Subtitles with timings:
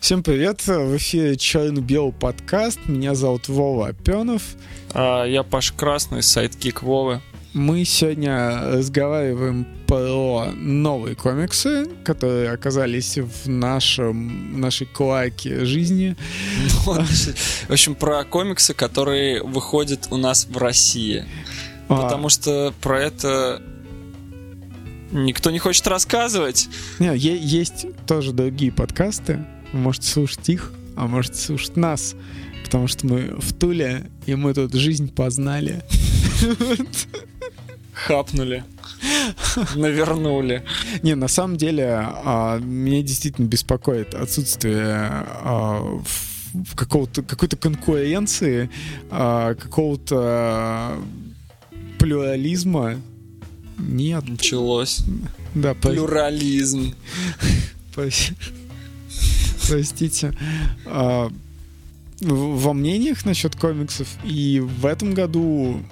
[0.00, 4.42] Всем привет, в эфире черно-белый подкаст, меня зовут Вова Опенов.
[4.94, 7.20] А, я Паш Красный, сайт-кик Вовы.
[7.52, 16.16] Мы сегодня разговариваем про новые комиксы, которые оказались в нашем, нашей клаке жизни.
[16.86, 21.26] Ну, в общем, про комиксы, которые выходят у нас в России.
[21.88, 22.02] А.
[22.02, 23.60] Потому что про это
[25.10, 26.68] никто не хочет рассказывать.
[26.98, 32.14] Не, есть тоже другие подкасты, можете слушать их, а можете слушать нас,
[32.64, 35.82] потому что мы в Туле, и мы тут жизнь познали.
[37.92, 38.64] Хапнули.
[39.74, 40.64] Навернули.
[41.02, 46.00] Не, на самом деле, а, меня действительно беспокоит отсутствие а,
[46.74, 48.70] какого-то какой-то конкуренции,
[49.10, 50.96] а, какого-то
[51.98, 53.00] плюрализма.
[53.78, 54.28] Нет.
[54.28, 55.00] Началось.
[55.54, 56.94] Да, плюрализм.
[59.68, 60.34] простите,
[60.86, 61.30] а,
[62.20, 64.08] во мнениях насчет комиксов.
[64.24, 65.82] И в этом году,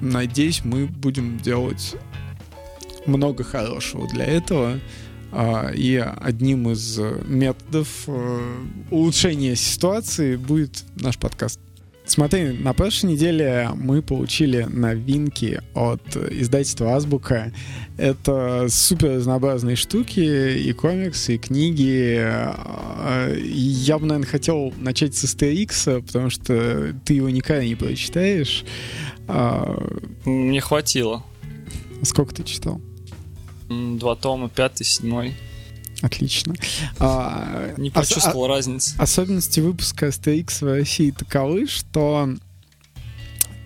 [0.00, 1.94] надеюсь, мы будем делать
[3.06, 4.78] много хорошего для этого.
[5.32, 11.60] А, и одним из методов э, улучшения ситуации будет наш подкаст.
[12.10, 17.52] Смотри, на прошлой неделе мы получили новинки от издательства Азбука.
[17.98, 22.16] Это супер разнообразные штуки, и комиксы, и книги.
[22.16, 28.64] Я бы, наверное, хотел начать с STX, потому что ты его никогда не прочитаешь.
[29.28, 31.24] Не хватило.
[32.02, 32.80] Сколько ты читал?
[33.68, 35.36] Два тома, пятый, седьмой.
[36.02, 36.54] Отлично.
[36.98, 38.94] А, Не почувствовал ос- разницы.
[38.98, 42.28] Особенности выпуска STX в России таковы, что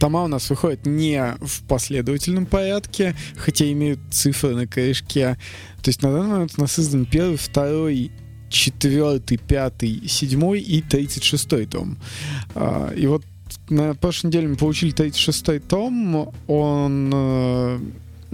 [0.00, 5.38] тома у нас выходят не в последовательном порядке, хотя имеют цифры на корешке.
[5.82, 8.10] То есть на данный момент у нас издан первый, второй,
[8.50, 11.98] четвертый, пятый, седьмой и тридцать шестой том.
[12.54, 13.24] А, и вот
[13.68, 16.32] на прошлой неделе мы получили 36-й том.
[16.48, 17.80] Он э,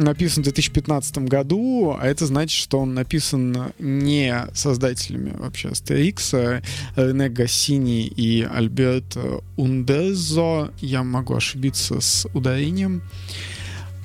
[0.00, 6.62] написан в 2015 году, а это значит, что он написан не создателями вообще Астерикса,
[6.96, 9.16] Рене Гассини и Альберт
[9.56, 10.72] Ундезо.
[10.80, 13.02] Я могу ошибиться с ударением.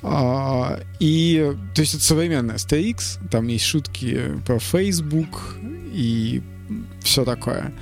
[0.02, 5.56] А, и, то есть это современный Астерикс, там есть шутки про Facebook
[5.92, 6.42] и
[7.02, 7.72] все такое.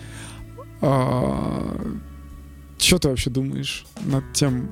[0.81, 1.97] А,
[2.79, 4.71] что ты вообще думаешь над тем,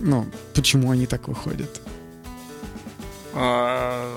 [0.00, 1.80] ну, почему они так выходят?
[3.34, 4.16] А,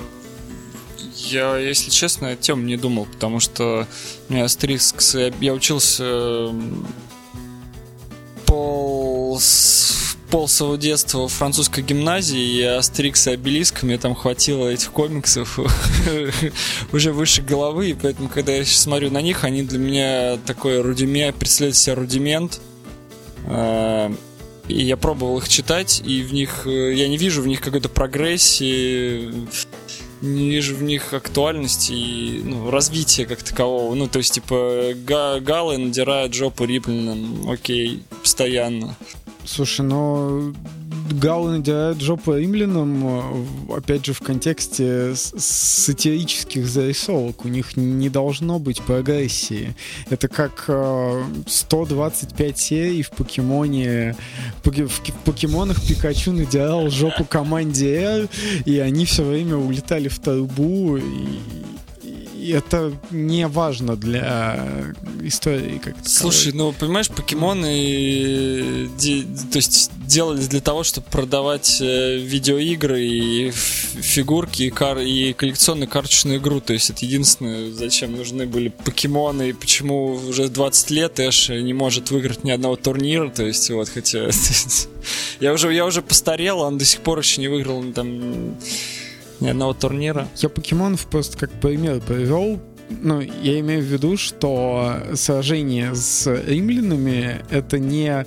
[1.16, 3.88] я, если честно, тем не думал, потому что
[4.30, 6.50] у меня Астерикс, я учился
[8.46, 9.40] пол,
[10.30, 15.60] пол своего детства в французской гимназии, и Астерикс и Обелиск, мне там хватило этих комиксов
[16.92, 20.82] уже выше головы, и поэтому, когда я сейчас смотрю на них, они для меня такой
[20.82, 22.60] рудимент, представляют себя рудимент,
[24.68, 27.90] и я пробовал их читать, и в них э, я не вижу в них какой-то
[27.90, 29.32] прогрессии,
[30.22, 33.94] не вижу в них актуальности и ну, развития как такового.
[33.94, 38.96] Ну, то есть, типа, га Галы надирают жопу Риплином, окей, постоянно.
[39.44, 40.54] Слушай, но
[41.12, 47.46] Галы надирают жопу римлянам, э, опять же, в контексте сатирических зарисовок.
[47.46, 49.76] У них не должно быть прогрессии.
[50.10, 50.70] Это как
[51.48, 54.16] 125 э, серий в покемоне.
[54.64, 58.30] В покемонах Пикачу надирал жопу команде R,
[58.66, 61.00] и они все время улетали в трубу,
[62.44, 64.84] и это не важно для
[65.22, 65.96] истории как.
[66.04, 74.64] Слушай, ну понимаешь, покемоны то есть делались для того, чтобы продавать э, видеоигры и фигурки
[74.64, 76.60] и, кар и коллекционную карточную игру.
[76.60, 81.74] То есть это единственное, зачем нужны были покемоны и почему уже 20 лет Эш не
[81.74, 83.30] может выиграть ни одного турнира.
[83.30, 84.30] То есть вот, хотя
[85.40, 88.58] я уже я уже постарел, он до сих пор еще не выиграл там
[89.40, 90.28] ни одного турнира.
[90.38, 92.60] Я покемонов просто как пример привел.
[92.90, 98.26] Ну, я имею в виду, что сражение с римлянами— это не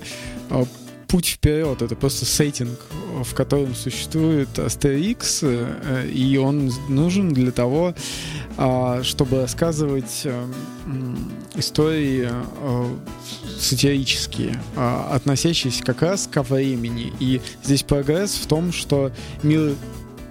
[0.49, 0.65] а,
[1.07, 2.79] путь вперед, это просто сеттинг,
[3.23, 7.93] в котором существует Астерикс, э, и он нужен для того,
[8.59, 10.45] а, чтобы рассказывать э,
[11.53, 12.85] истории э,
[13.59, 17.13] сатирические, а, относящиеся как раз ко времени.
[17.19, 19.11] И здесь прогресс в том, что
[19.43, 19.75] мир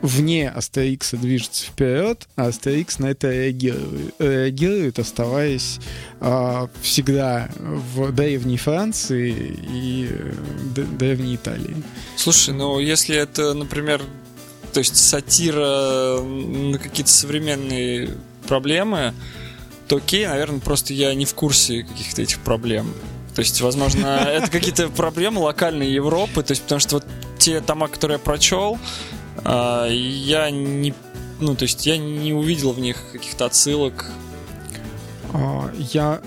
[0.03, 5.79] вне Астерикса движется вперед, а Астерикс на это реагирует, реагирует оставаясь
[6.21, 10.11] э, всегда в древней Франции и
[10.75, 11.77] древней Италии.
[12.17, 14.03] Слушай, ну если это, например,
[14.73, 18.11] то есть сатира на какие-то современные
[18.47, 19.15] проблемы,
[19.89, 22.93] то окей, наверное, просто я не в курсе каких-то этих проблем.
[23.35, 27.07] То есть, возможно, это какие-то проблемы локальной Европы, то есть, потому что вот
[27.39, 29.16] те тома, которые я прочел, а,
[29.89, 30.95] я не,
[31.41, 34.07] ну, то есть, я не увидел в них каких-то отсылок.
[35.33, 36.21] А, я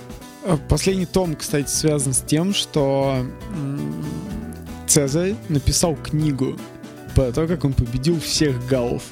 [0.44, 3.26] э, Последний том, кстати, связан с тем, что
[4.88, 6.58] Цезарь написал книгу
[7.16, 9.04] про то, как он победил всех галлов.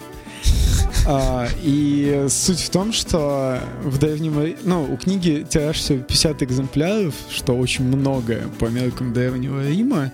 [1.09, 4.57] А, и суть в том, что в древнем...
[4.63, 10.11] Ну, у книги тираж всего 50 экземпляров, что очень много по меркам древнего Рима.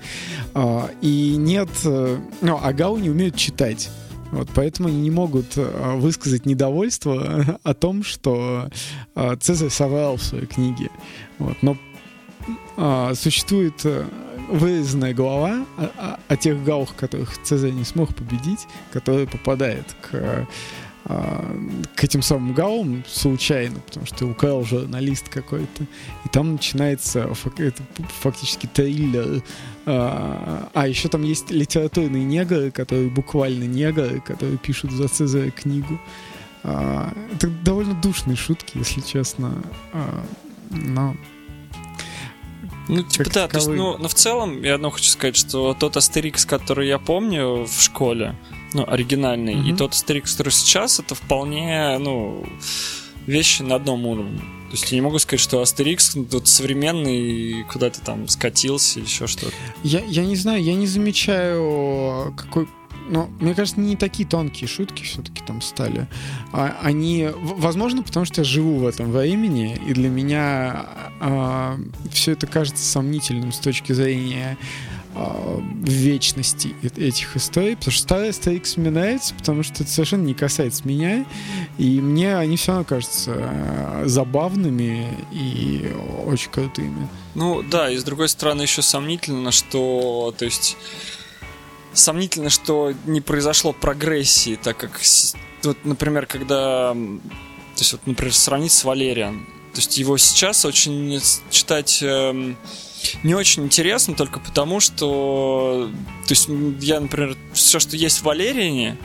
[0.53, 1.69] А, и нет...
[1.85, 3.89] Э, ну, а галлы не умеют читать.
[4.31, 8.69] Вот, поэтому они не могут а, высказать недовольство о том, что
[9.15, 10.91] а, Цезарь соврал в своей книге.
[11.39, 11.75] Вот, но
[12.77, 14.05] а, существует э,
[14.49, 20.47] вырезанная глава о, о, о тех галах, которых Цезарь не смог победить, которая попадает к
[21.05, 25.83] к этим самым галам случайно, потому что украл журналист какой-то.
[26.25, 27.83] И там начинается это
[28.21, 29.44] фактически триллер.
[29.85, 36.00] А, а еще там есть литературные негры, которые буквально негры, которые пишут за Цезаря книгу.
[36.63, 39.61] А, это довольно душные шутки, если честно.
[39.91, 40.23] А,
[40.71, 41.15] но
[42.88, 45.95] ну, типа, да, то есть, ну, но в целом, я одно хочу сказать, что тот
[45.95, 48.35] Астерикс, который я помню в школе,
[48.73, 49.73] ну, оригинальный, mm-hmm.
[49.73, 52.45] и тот Астерикс, который сейчас, это вполне, ну,
[53.25, 54.39] вещи на одном уровне.
[54.39, 59.53] То есть я не могу сказать, что Астерикс тут современный куда-то там скатился, еще что-то.
[59.83, 62.67] Я, я не знаю, я не замечаю какой
[63.09, 66.07] но мне кажется, не такие тонкие шутки все-таки там стали.
[66.51, 70.85] А, они, возможно, потому что я живу в этом времени, и для меня
[71.19, 71.77] а,
[72.11, 74.57] все это кажется сомнительным с точки зрения
[75.83, 78.33] вечности этих историй, потому что старая
[78.77, 81.25] мне нравится, потому что это совершенно не касается меня,
[81.77, 85.92] и мне они все равно кажутся а, забавными и
[86.25, 87.07] очень крутыми.
[87.36, 90.77] Ну да, и с другой стороны еще сомнительно, что, то есть,
[91.94, 95.00] сомнительно, что не произошло прогрессии, так как,
[95.63, 101.19] вот, например, когда, то есть, вот, например, сравнить с Валериан, то есть его сейчас очень
[101.50, 102.57] читать эм,
[103.23, 105.89] не очень интересно только потому, что...
[106.27, 106.50] То есть
[106.81, 108.97] я, например, все, что есть в Валериане,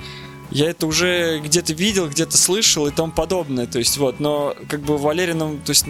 [0.50, 3.66] я это уже где-то видел, где-то слышал и тому подобное.
[3.66, 5.84] То есть вот, но как бы Валерином, то есть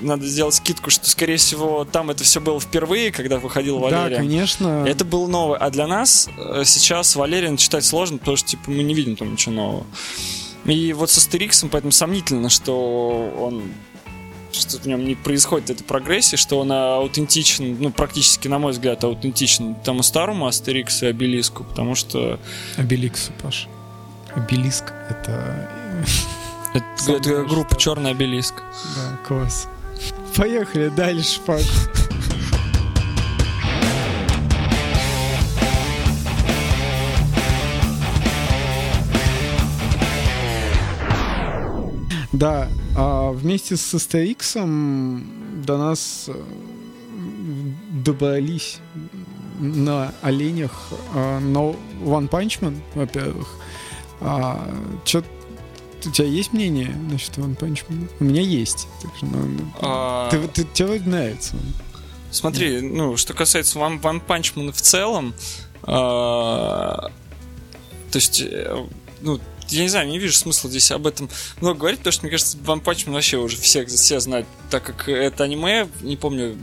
[0.00, 4.10] надо сделать скидку, что, скорее всего, там это все было впервые, когда выходил Валериан.
[4.10, 4.84] Да, конечно.
[4.86, 5.58] Это было новое.
[5.58, 9.32] А для нас э, сейчас Валериан читать сложно, потому что, типа, мы не видим там
[9.32, 9.86] ничего нового.
[10.64, 13.62] И вот со Астериксом, поэтому сомнительно, что он
[14.52, 19.02] что в нем не происходит этой прогрессии, что он аутентичен, ну, практически, на мой взгляд,
[19.04, 22.38] аутентичен тому старому Астериксу и Обелиску, потому что...
[22.76, 23.68] Обеликсу, Паш.
[24.34, 25.70] Обелиск— это...
[26.72, 28.54] Это, это группа Черный Обелиск.
[28.94, 29.66] Да, класс.
[30.36, 31.64] Поехали дальше, Паш.
[42.32, 46.42] Да, а вместе с STX до нас э,
[48.04, 48.78] добрались
[49.58, 53.48] на оленях а, но One Punch Man, во-первых.
[54.20, 54.70] А,
[55.04, 55.22] чё,
[56.06, 58.10] у тебя есть мнение насчет One Punch Man?
[58.20, 58.88] У меня есть.
[59.02, 60.30] Так что, ну, а...
[60.30, 61.56] ты, ты, тебе нравится
[62.30, 65.34] Смотри, ну, что касается One, One Punch Man в целом,
[65.82, 67.10] а,
[68.10, 68.86] то есть, э,
[69.20, 69.40] ну,
[69.70, 71.28] я не знаю, не вижу смысла здесь об этом
[71.60, 75.44] много говорить, потому что, мне кажется, Man вообще уже всех, все знают, так как это
[75.44, 76.56] аниме, не помню,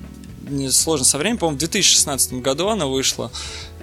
[0.50, 3.32] мне сложно со временем, по-моему, в 2016 году она вышла.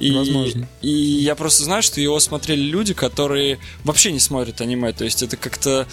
[0.00, 0.68] И, Возможно.
[0.82, 4.92] И я просто знаю, что его смотрели люди, которые вообще не смотрят аниме.
[4.92, 5.86] То есть это как-то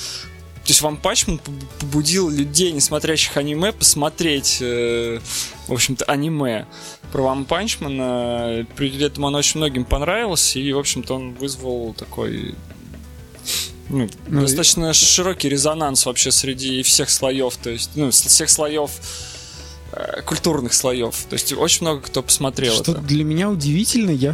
[0.63, 1.39] то есть Ван Пачман
[1.79, 5.19] побудил людей, не смотрящих аниме, посмотреть, э,
[5.67, 6.67] в общем-то, аниме
[7.11, 8.67] про One Punch Man а.
[8.75, 12.53] При этом он очень многим понравился, и, в общем-то, он вызвал такой
[13.91, 14.93] ну, ну, достаточно и...
[14.93, 18.91] широкий резонанс вообще среди всех слоев, то есть, ну, всех слоев
[19.91, 21.25] э, культурных слоев.
[21.29, 23.01] То есть очень много кто посмотрел Что это.
[23.01, 24.33] для меня удивительно, я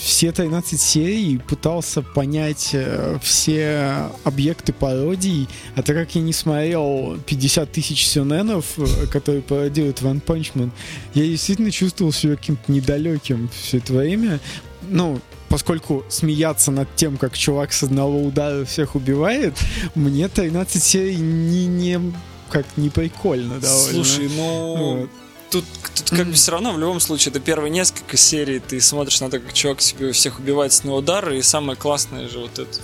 [0.00, 7.18] все 13 серий пытался понять э, все объекты пародий, а так как я не смотрел
[7.26, 10.72] 50 тысяч сёненов, э, которые пародируют One Punch Man,
[11.12, 14.40] я действительно чувствовал себя каким-то недалеким все это время.
[14.88, 15.20] Ну,
[15.54, 19.54] поскольку смеяться над тем, как чувак с одного удара всех убивает,
[19.94, 22.12] мне 13 серий не, не
[22.50, 23.92] как не прикольно довольно.
[24.04, 24.96] Слушай, ну...
[25.02, 25.10] Вот.
[25.52, 29.20] тут, тут как бы все равно в любом случае, это первые несколько серий, ты смотришь
[29.20, 32.76] на то, как чувак себе всех убивает на удар, и самое классное же вот это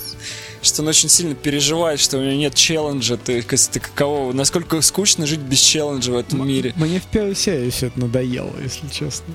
[0.62, 3.17] что он очень сильно переживает, что у него нет челленджа.
[3.17, 6.73] Ты, ты каково, насколько скучно жить без челленджа в этом мире.
[6.77, 9.35] Мне в первой серии все это надоело, если честно.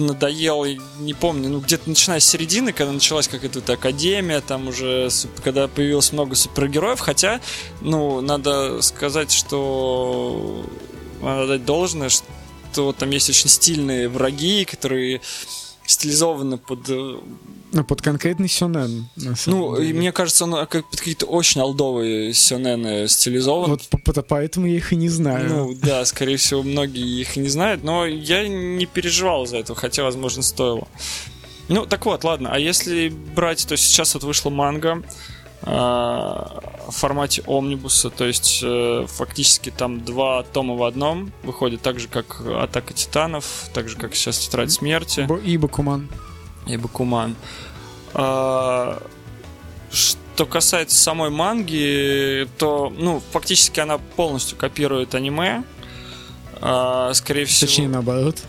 [0.02, 0.66] надоел,
[1.00, 5.10] не помню, ну где-то начиная с середины, когда началась какая-то академия, там уже,
[5.44, 7.42] когда появилось много супергероев, хотя,
[7.82, 10.66] ну, надо сказать, что
[11.22, 15.22] надо дать должное, что там есть очень стильные враги, которые
[15.86, 16.90] стилизованы под...
[17.72, 19.10] Э, ну, под конкретный сёнэн.
[19.46, 23.70] Ну, и мне кажется, он как под какие-то очень алдовые сёнэны стилизован.
[23.70, 25.50] Вот поэтому я их и не знаю.
[25.50, 29.76] Ну, да, скорее всего, многие их и не знают, но я не переживал за это,
[29.76, 30.88] хотя, возможно, стоило.
[31.68, 35.04] Ну, так вот, ладно, а если брать, то сейчас вот вышла манга,
[35.62, 42.08] в формате омнибуса, то есть э, фактически там два тома в одном выходит так же,
[42.08, 45.28] как Атака Титанов, так же, как сейчас Тетрадь Смерти.
[45.44, 46.10] И Бакуман.
[46.68, 47.36] И Бакуман.
[48.14, 49.02] А,
[49.92, 55.64] что касается самой манги, то, ну, фактически она полностью копирует аниме.
[56.62, 57.68] А, скорее всего...
[57.68, 58.44] Точнее, наоборот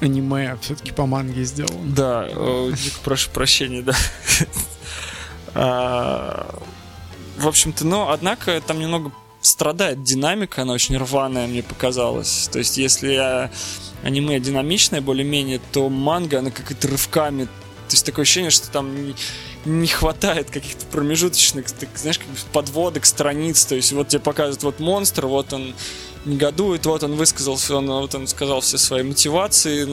[0.00, 1.94] аниме все-таки по манге сделано.
[1.94, 2.28] Да,
[3.02, 3.94] прошу прощения, да.
[5.58, 6.54] А,
[7.38, 9.10] в общем-то, но, однако, там немного
[9.46, 12.48] страдает динамика, она очень рваная, мне показалось.
[12.52, 13.50] То есть, если
[14.02, 17.44] аниме динамичное более-менее, то манга, она как-то рывками.
[17.44, 19.14] То есть, такое ощущение, что там не,
[19.64, 23.64] не хватает каких-то промежуточных, так, знаешь, как подводок, страниц.
[23.64, 25.74] То есть, вот тебе показывают вот монстр, вот он
[26.26, 29.86] негодует, вот он высказался, он, вот он сказал все свои мотивации,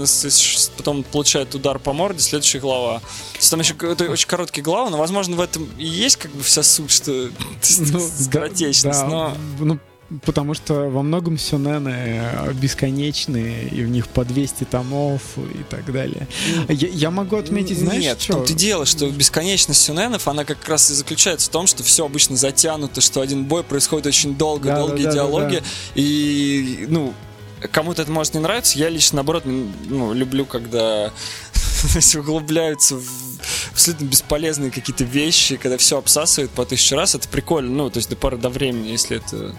[0.77, 2.99] потом получает удар по морде, следующая глава.
[2.99, 6.31] То есть там еще это очень короткие главы, но, возможно, в этом и есть как
[6.31, 7.11] бы вся суть, что
[7.91, 9.37] ну, скоротечность, да, но...
[9.59, 9.79] Ну,
[10.25, 12.21] потому что во многом сюнены
[12.53, 16.27] бесконечные, и в них по 200 томов и так далее.
[16.69, 18.33] Я, я могу отметить, знаешь, Нет, что?
[18.33, 22.35] том-то дело, что бесконечность сюненов, она как раз и заключается в том, что все обычно
[22.35, 25.65] затянуто, что один бой происходит очень долго, да, долгие да, диалоги, да, да.
[25.95, 27.13] и, ну,
[27.71, 28.77] кому-то это может не нравиться.
[28.77, 31.11] Я лично, наоборот, ну, люблю, когда
[32.15, 33.33] углубляются в
[33.71, 37.15] абсолютно бесполезные какие-то вещи, когда все обсасывает по тысячу раз.
[37.15, 39.55] Это прикольно, ну, то есть до пары до времени, если это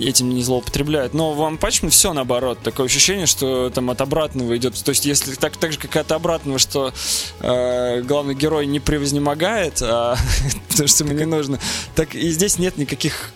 [0.00, 1.14] этим не злоупотребляют.
[1.14, 2.58] Но в One Punch Man все наоборот.
[2.62, 4.74] Такое ощущение, что там от обратного идет.
[4.82, 6.92] То есть, если так, так же, как от обратного, что
[7.40, 10.16] э, главный герой не превознемогает, а,
[10.68, 11.58] потому что ему не нужно,
[11.94, 13.32] так и здесь нет никаких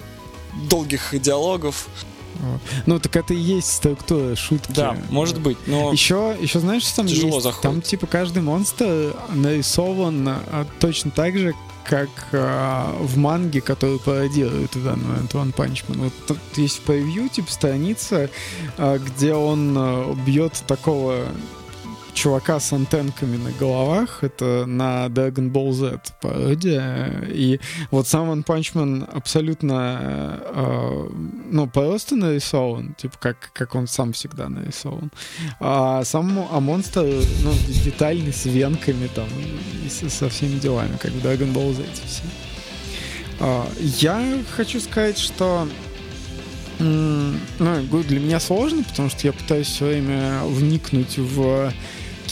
[0.69, 1.88] долгих диалогов.
[2.87, 4.73] Ну, так это и есть структура шутки.
[4.73, 5.92] Да, может быть, но...
[5.92, 7.45] Еще, еще знаешь, что там Тяжело есть?
[7.45, 7.62] Заходит.
[7.62, 14.74] Там, типа, каждый монстр нарисован а, точно так же, как э, в манге, которую пародирует
[14.74, 16.04] в данный момент One Punch Man.
[16.04, 18.30] Вот тут есть в превью, типа, страница,
[18.78, 21.26] э, где он э, бьет такого
[22.14, 24.23] чувака с антенками на головах.
[24.23, 27.25] Это на Dragon Ball Z пародия.
[27.28, 31.09] И вот сам One Punch Man абсолютно э,
[31.50, 35.11] ну, просто нарисован, типа как, как он сам всегда нарисован.
[35.61, 37.52] А сам а монстр ну,
[37.85, 39.28] детальный, с венками там
[39.85, 42.23] и со, со всеми делами, как в Dragon Ball Z все.
[43.40, 44.23] А, я
[44.54, 45.66] хочу сказать, что
[46.78, 51.73] ну, для меня сложно, потому что я пытаюсь все время вникнуть в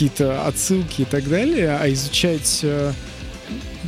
[0.00, 2.92] какие-то отсылки и так далее, а изучать э,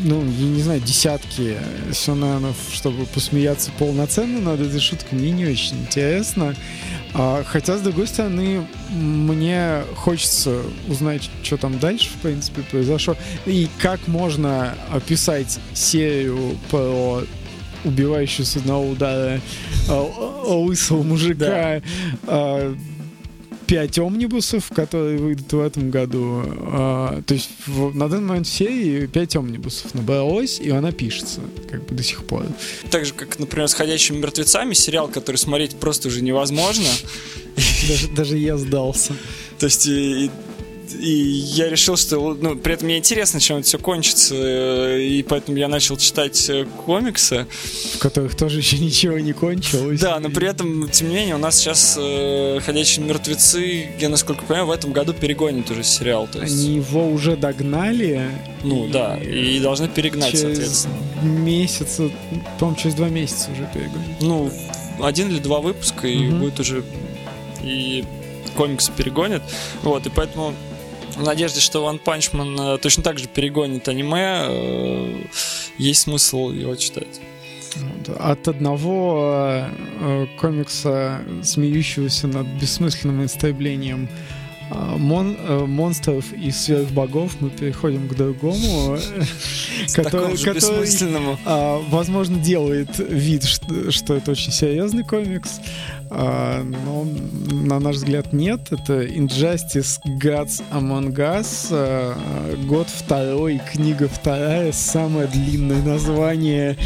[0.05, 1.57] ну, я не знаю, десятки
[1.91, 6.55] сюнанов, чтобы посмеяться полноценно над этой шуткой, мне не очень интересно.
[7.15, 13.17] А, хотя, с другой стороны, мне хочется узнать, что там дальше, в принципе, произошло.
[13.47, 17.23] И как можно описать серию про
[17.85, 19.41] убивающую с одного удара
[19.89, 20.03] а,
[20.53, 21.81] лысого мужика,
[22.27, 22.75] да.
[23.63, 26.43] А, пять омнибусов, которые выйдут в этом году.
[26.47, 31.41] А, то есть в, на данный момент в серии пять омнибусов набралось, и она пишется
[31.71, 32.47] как бы до сих пор.
[32.91, 36.89] Так же, как, например, с «Ходячими мертвецами», сериал, который смотреть просто уже невозможно.
[37.89, 39.15] Даже, даже я сдался.
[39.59, 40.31] То есть и, и
[40.99, 45.57] я решил, что ну, при этом мне интересно, чем это все кончится, э, и поэтому
[45.57, 47.47] я начал читать э, комиксы.
[47.95, 50.01] В которых тоже еще ничего не кончилось.
[50.01, 54.45] Да, но при этом, тем не менее, у нас сейчас э, «Ходячие мертвецы», я, насколько
[54.45, 56.29] понимаю, в этом году перегонят уже сериал.
[56.31, 56.55] То есть...
[56.55, 58.31] Они его уже догнали.
[58.63, 58.91] Ну, и...
[58.91, 60.95] да, и должны перегнать, через соответственно.
[61.23, 62.01] месяц,
[62.59, 64.21] по-моему, через два месяца уже перегонят.
[64.21, 64.51] Ну,
[65.01, 66.37] один или два выпуска, и угу.
[66.37, 66.85] будет уже
[67.63, 68.05] и
[68.57, 69.43] комиксы перегонят.
[69.83, 70.55] Вот, и поэтому
[71.17, 74.47] в надежде, что One Punch Man э, точно так же перегонит аниме.
[74.49, 75.25] Э,
[75.79, 77.21] есть смысл его читать.
[78.19, 79.67] От одного
[80.01, 84.09] э, комикса, смеющегося над бессмысленным истреблением
[84.99, 88.99] мон, э, монстров и сверхбогов мы переходим к другому,
[89.95, 90.89] который, который
[91.45, 95.61] а, возможно, делает вид, что, что это очень серьезный комикс,
[96.11, 97.07] а, но,
[97.55, 98.71] на наш взгляд, нет.
[98.71, 106.77] Это Injustice Gods Among Us, а, год второй, книга вторая, самое длинное название,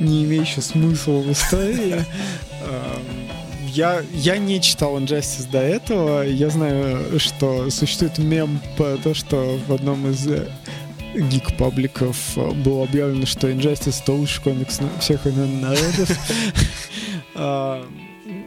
[0.00, 2.04] не имеющее смысла в истории.
[3.76, 6.22] А, я, я не читал Injustice до этого.
[6.22, 10.26] Я знаю, что существует мем по то, что в одном из
[11.14, 12.16] гик-пабликов
[12.64, 16.18] было объявлено, что Injustice это лучший комикс всех времен народов.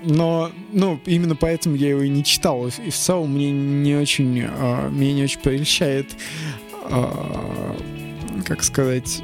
[0.03, 2.67] Но, ну, именно поэтому я его и не читал.
[2.67, 6.15] И в целом мне не очень, меня не очень прельщает,
[8.45, 9.21] как сказать,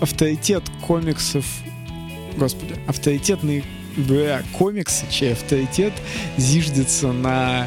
[0.00, 1.44] авторитет комиксов
[2.38, 3.64] господи, авторитетные
[3.96, 5.92] бля, комиксы, чей авторитет
[6.36, 7.66] зиждется на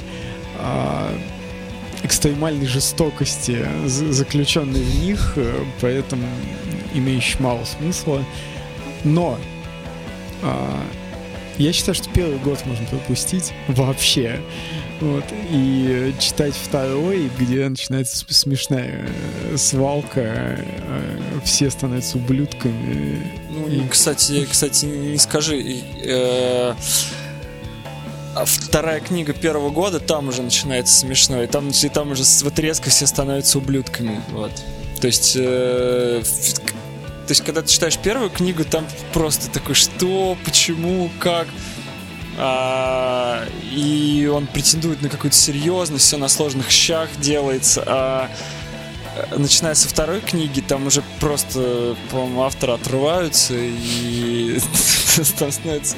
[0.58, 1.18] э,
[2.04, 6.26] экстремальной жестокости, заключенной в них, э, поэтому
[6.94, 8.24] имеющий мало смысла.
[9.04, 9.38] Но
[10.42, 10.82] э,
[11.58, 14.40] я считаю, что первый год можно пропустить вообще.
[15.02, 15.24] Вот.
[15.50, 19.10] И читать второй, где начинается смешная
[19.52, 23.32] э, свалка, э, все становятся ублюдками.
[23.50, 23.88] Ну, и...
[23.88, 25.60] кстати, кстати, не скажи,
[26.04, 26.76] э,
[28.36, 32.60] а вторая книга первого года, там уже начинается смешно, и там, и там уже вот
[32.60, 34.22] резко все становятся ублюдками.
[34.30, 34.52] Вот.
[35.02, 41.10] То есть, э, то есть, когда ты читаешь первую книгу, там просто такой, что, почему,
[41.20, 41.48] как
[42.44, 47.84] а, и он претендует на какую-то серьезность, все на сложных щах делается.
[47.86, 48.32] А
[49.38, 54.60] начиная со второй книги, там уже просто, по-моему, авторы отрываются, и
[55.38, 55.96] там становится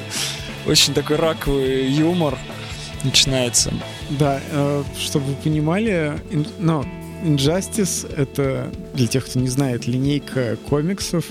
[0.66, 2.38] очень такой раковый юмор
[3.04, 3.72] начинается.
[4.10, 6.12] Да, э, чтобы вы понимали,
[6.58, 6.84] ну,
[7.22, 11.24] Injustice— это, для тех, кто не знает, линейка комиксов,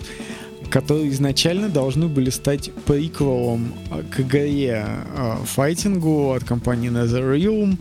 [0.74, 3.76] которые изначально должны были стать приквелом
[4.10, 7.78] к игре а, файтингу от компании NetherRealm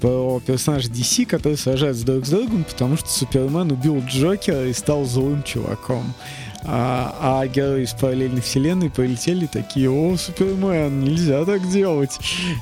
[0.00, 5.06] про персонажа DC, который сражается друг с другом, потому что Супермен убил Джокера и стал
[5.06, 6.14] злым чуваком.
[6.62, 12.16] А, а герои из параллельной вселенной полетели такие, о, Супермен, нельзя так делать,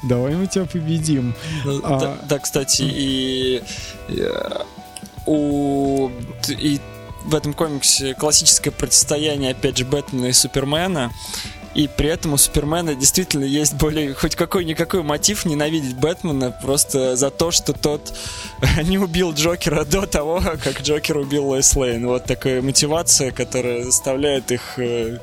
[0.08, 1.34] давай мы тебя победим.
[1.66, 3.62] Ну, а, да, да, кстати, и,
[4.08, 4.28] и
[5.26, 6.10] у
[6.48, 6.80] и
[7.24, 11.12] в этом комиксе классическое противостояние, опять же, Бэтмена и Супермена.
[11.74, 17.30] И при этом у Супермена действительно есть более хоть какой-никакой мотив ненавидеть Бэтмена просто за
[17.30, 18.14] то, что тот
[18.84, 22.06] не убил Джокера до того, как Джокер убил Лоис Лейн.
[22.06, 25.18] Вот такая мотивация, которая заставляет их э,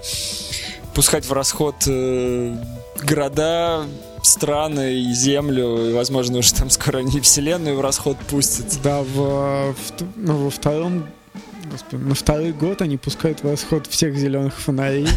[0.94, 2.58] пускать в расход э,
[3.02, 3.86] города,
[4.22, 8.78] страны и землю, и, возможно, уже там скоро они вселенную в расход пустят.
[8.84, 9.76] Да, в, в,
[10.18, 11.08] ну, во втором
[11.71, 15.07] Господи, на второй год они пускают в расход всех зеленых фонарей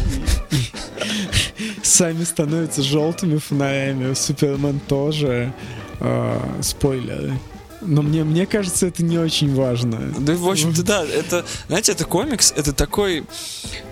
[1.83, 4.13] сами становятся желтыми фонарями.
[4.13, 5.53] Супермен тоже.
[5.99, 7.39] Э, спойлеры.
[7.81, 10.13] Но мне, мне кажется, это не очень важно.
[10.17, 13.25] Да, в общем-то, да, это, знаете, это комикс, это такой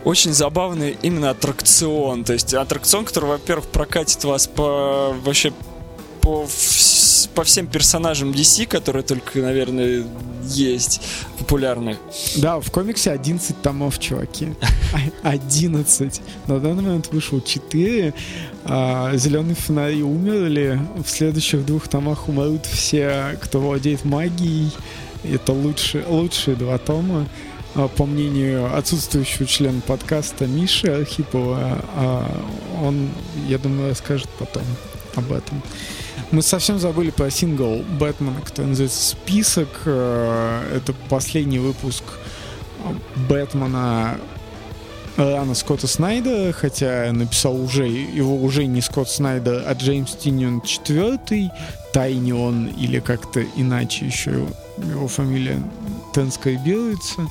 [0.04, 2.24] очень забавный именно аттракцион.
[2.24, 5.54] То есть аттракцион, который, во-первых, прокатит вас по вообще
[6.22, 6.48] по,
[7.28, 10.06] по всем персонажам DC, которые только, наверное,
[10.44, 11.02] есть
[11.38, 11.98] популярных.
[12.38, 14.54] Да, в комиксе 11 томов, чуваки.
[15.24, 16.22] 11.
[16.48, 18.14] На данный момент вышел 4.
[18.66, 20.80] А, Зеленые фонари умерли.
[21.04, 24.72] В следующих двух томах умрут все, кто владеет магией.
[25.24, 27.28] Это лучшие, лучшие два тома
[27.76, 32.46] а, по мнению отсутствующего члена подкаста Миши Архипова, а,
[32.84, 33.10] он,
[33.48, 34.64] я думаю, расскажет потом
[35.16, 35.62] об этом.
[36.34, 39.70] Мы совсем забыли про сингл Бэтмена, который называется «Список».
[39.86, 42.04] Э, это последний выпуск
[43.30, 44.18] Бэтмена
[45.16, 51.52] рана Скотта Снайдера, хотя написал уже его уже не Скотт Снайдер, а Джеймс Тиньон четвертый,
[51.94, 55.62] Тайни он или как-то иначе еще его фамилия
[56.16, 57.28] Тенская делается.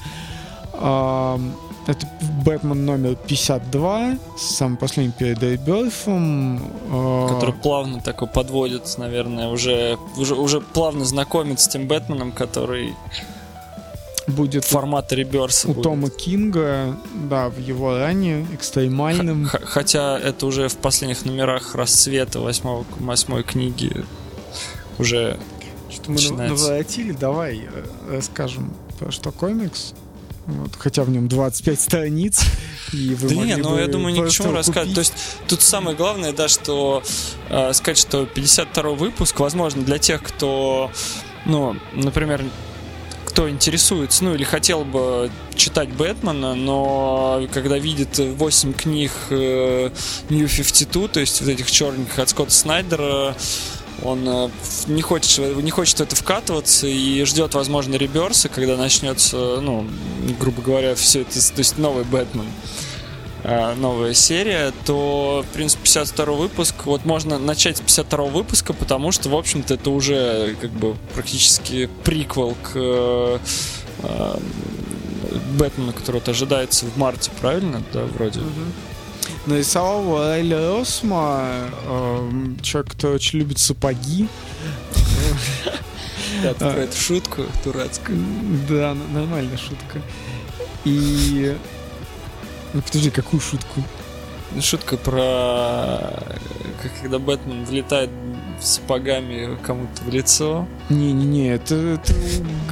[1.86, 2.06] Это
[2.44, 6.62] Бэтмен номер 52, самый последний перед Реберфом.
[6.90, 12.94] А, который плавно такой подводит, наверное, уже, уже, уже плавно знакомит с тем Бэтменом, который
[14.28, 15.68] будет формат реберса.
[15.68, 15.82] У будет.
[15.82, 16.96] Тома Кинга,
[17.28, 19.46] да, в его ране, экстремальным.
[19.46, 24.04] Х- хотя это уже в последних номерах расцвета восьмой, восьмой книги
[24.98, 25.38] уже
[25.90, 29.94] Что мы наворотили, давай э, расскажем, про что комикс.
[30.46, 32.40] Вот, хотя в нем 25 страниц.
[32.92, 34.94] И вы да не, но ну я думаю, ни к чему рассказывать.
[34.94, 35.14] То есть
[35.46, 37.02] тут самое главное, да, что
[37.48, 40.90] э, сказать, что 52 выпуск, возможно, для тех, кто,
[41.46, 42.42] ну, например,
[43.32, 49.90] кто интересуется, ну или хотел бы читать Бэтмена, но когда видит 8 книг э,
[50.28, 53.34] New 52, то есть вот этих черных от Скотта Снайдера,
[54.02, 54.50] он э,
[54.86, 59.86] не хочет, не хочет в это вкатываться и ждет, возможно, реберса, когда начнется, ну,
[60.40, 62.46] грубо говоря, все это, то есть новый Бэтмен
[63.44, 69.12] э, новая серия, то, в принципе, 52 выпуск, вот можно начать с 52 выпуска, потому
[69.12, 73.38] что, в общем-то, это уже как бы практически приквел к э,
[74.02, 74.36] э,
[75.58, 77.82] Бэтмену, который вот ожидается в марте, правильно?
[77.92, 78.40] Да, вроде.
[79.46, 81.44] Нарисовал Райли Росма,
[81.86, 82.30] э,
[82.62, 84.28] человек, который очень любит сапоги.
[86.42, 88.18] Да, ты про эту шутку дурацкую.
[88.68, 90.00] Да, нормальная шутка.
[90.84, 91.56] И...
[92.72, 93.82] Ну, подожди, какую шутку?
[94.60, 96.10] Шутка про
[96.82, 98.10] как когда Бэтмен влетает
[98.60, 100.66] сапогами кому-то в лицо.
[100.88, 102.12] Не-не-не, это, это,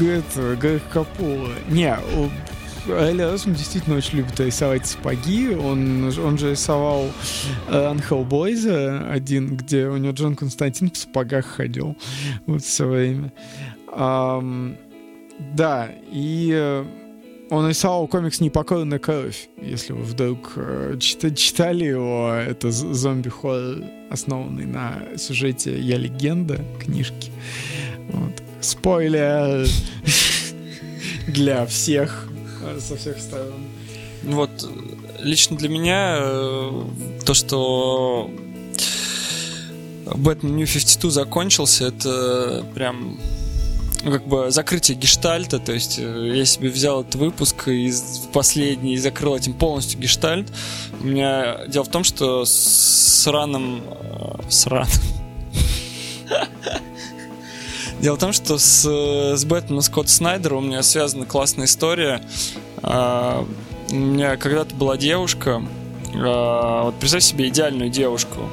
[0.00, 1.50] это Грег Капола.
[1.68, 1.96] Не,
[2.88, 5.54] у- Райли Росм действительно очень любит рисовать сапоги.
[5.54, 7.08] Он, он же рисовал
[7.68, 11.96] Ран Хеллбойза один, где у него Джон Константин в сапогах ходил
[12.46, 13.32] вот все время.
[13.92, 14.76] Ам,
[15.54, 16.84] да, и э,
[17.50, 22.32] он рисовал комикс «Непокорная кровь», если вы вдруг э, чита- читали его.
[22.34, 27.32] Это зомби-хоррор, основанный на сюжете «Я легенда» книжки.
[28.12, 28.32] Вот.
[28.60, 29.66] Спойлер
[31.26, 32.29] для всех э,
[32.78, 33.66] со всех сторон.
[34.22, 34.50] Вот
[35.18, 36.82] лично для меня э,
[37.24, 38.30] то, что
[40.14, 43.18] Бэтмен New 52 закончился, это прям
[44.02, 47.92] ну, как бы закрытие гештальта, то есть э, я себе взял этот выпуск и
[48.32, 50.48] последний и закрыл этим полностью гештальт.
[51.00, 53.82] У меня дело в том, что с раном...
[53.84, 54.88] э, С раном...
[58.00, 58.84] Дело в том, что с,
[59.36, 62.22] с Бэтменом Скотта Снайдера у меня связана классная история.
[62.82, 63.46] А,
[63.90, 65.62] У меня когда-то была девушка,
[66.14, 68.48] а, вот представь себе идеальную девушку.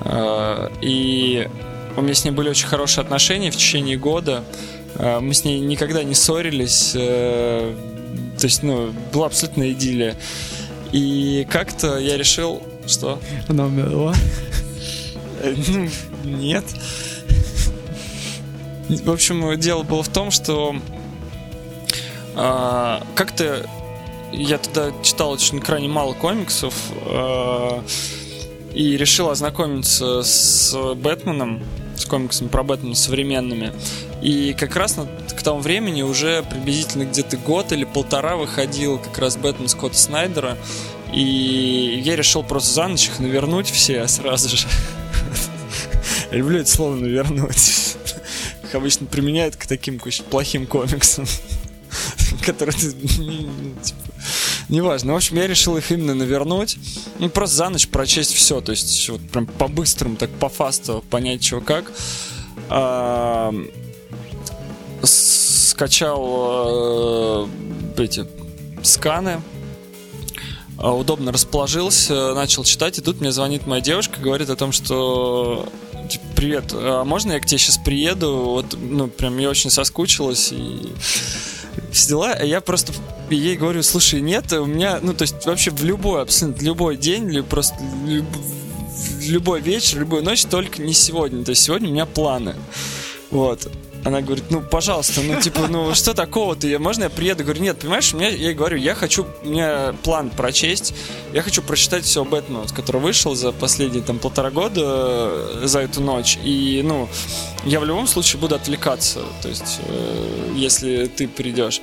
[0.00, 1.48] А, И
[1.96, 4.44] у меня с ней были очень хорошие отношения в течение года.
[4.96, 6.92] А, Мы с ней никогда не ссорились.
[6.94, 7.74] э,
[8.38, 10.16] То есть, ну, была абсолютно идиллия.
[10.92, 13.18] И как-то я решил, что...
[13.48, 14.14] Она умерла.
[15.40, 15.88] Э, Ну,
[16.24, 16.64] нет.
[19.00, 20.76] В общем, дело было в том, что
[22.34, 23.66] а, как-то
[24.32, 26.74] я тогда читал очень крайне мало комиксов
[27.06, 27.82] а,
[28.74, 31.62] и решил ознакомиться с Бэтменом,
[31.96, 33.72] с комиксами про Бэтмена современными.
[34.20, 39.18] И как раз на- к тому времени уже приблизительно где-то год или полтора выходил как
[39.18, 40.58] раз Бэтмен Скотта Снайдера.
[41.12, 44.66] И я решил просто за ночь их навернуть все сразу же.
[46.30, 47.96] Люблю это слово навернуть.
[48.72, 51.26] Их обычно применяют к таким плохим комиксам.
[52.46, 52.74] Которые
[53.18, 54.00] ну, типа,
[54.70, 55.12] Неважно.
[55.12, 56.78] В общем, я решил их именно навернуть.
[57.18, 58.62] Ну, просто за ночь прочесть все.
[58.62, 61.92] То есть, вот прям по-быстрому, так по-фасту понять, чего как.
[62.70, 63.54] А,
[65.02, 66.16] Скачал
[67.98, 68.26] э, эти
[68.82, 69.42] сканы.
[70.78, 75.68] А, Удобно расположился, начал читать, и тут мне звонит моя девушка, говорит о том, что
[76.12, 78.36] типа, привет, а можно я к тебе сейчас приеду?
[78.44, 80.92] Вот, ну, прям я очень соскучилась и
[81.92, 82.42] все дела.
[82.42, 82.92] Я просто
[83.30, 87.26] ей говорю, слушай, нет, у меня, ну, то есть вообще в любой, абсолютно любой день,
[87.28, 88.26] или просто люб-
[89.20, 91.44] любой вечер, любую ночь, только не сегодня.
[91.44, 92.54] То есть сегодня у меня планы.
[93.30, 93.70] Вот.
[94.04, 96.66] Она говорит, ну, пожалуйста, ну, типа, ну, что такого-то?
[96.66, 97.44] Я, можно я приеду?
[97.44, 100.92] Говорю, нет, понимаешь, у меня, я говорю, я хочу, у меня план прочесть,
[101.32, 106.00] я хочу прочитать все Бэтмена, который вышел за последние, там, полтора года э, за эту
[106.00, 107.08] ночь, и, ну,
[107.64, 111.80] я в любом случае буду отвлекаться, то есть, э, если ты придешь.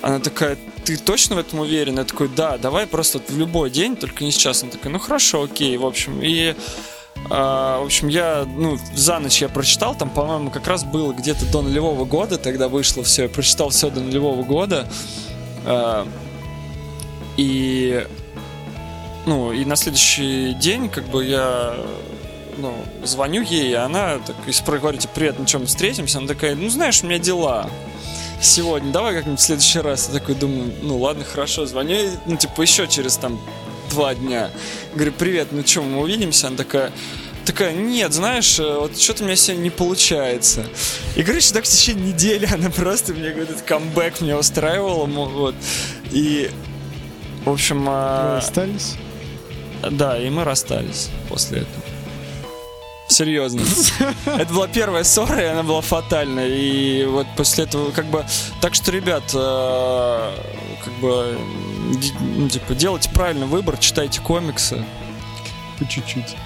[0.00, 1.98] Она такая, ты точно в этом уверен?
[1.98, 4.62] Я такой, да, давай просто в любой день, только не сейчас.
[4.62, 6.20] Она такая, ну хорошо, окей, в общем.
[6.22, 6.56] И,
[7.30, 11.50] а, в общем, я, ну, за ночь я прочитал, там, по-моему, как раз было где-то
[11.50, 14.88] до нулевого года, тогда вышло все, я прочитал все до нулевого года.
[15.64, 16.06] А,
[17.36, 18.06] и,
[19.26, 21.76] ну, и на следующий день, как бы, я
[22.58, 26.18] ну, звоню ей, и она так, и спро- говорю, типа, привет, на чем встретимся?
[26.18, 27.70] Она такая, ну, знаешь, у меня дела
[28.40, 30.08] сегодня, давай как-нибудь в следующий раз.
[30.12, 33.40] Я такой думаю, ну ладно, хорошо, звоню, ну, типа, еще через там
[33.92, 34.50] два дня.
[34.94, 36.46] Говорю, привет, ну что, мы увидимся?
[36.46, 36.90] Она такая,
[37.44, 40.64] такая, нет, знаешь, э, вот что-то у меня сегодня не получается.
[41.14, 45.54] И, короче, так в течение недели она просто мне этот камбэк меня устраивала, вот.
[46.10, 46.50] И,
[47.44, 47.84] в общем...
[47.86, 48.36] А...
[48.36, 48.94] Расстались?
[49.90, 51.82] Да, и мы расстались после этого.
[53.08, 53.60] Серьезно.
[54.24, 56.48] Это была первая ссора, и она была фатальная.
[56.48, 58.24] И вот после этого, как бы...
[58.62, 60.32] Так что, ребят, э,
[60.84, 61.38] как бы...
[62.36, 64.84] Ну, типа, делайте правильный выбор, читайте комиксы.
[65.78, 66.36] По чуть-чуть.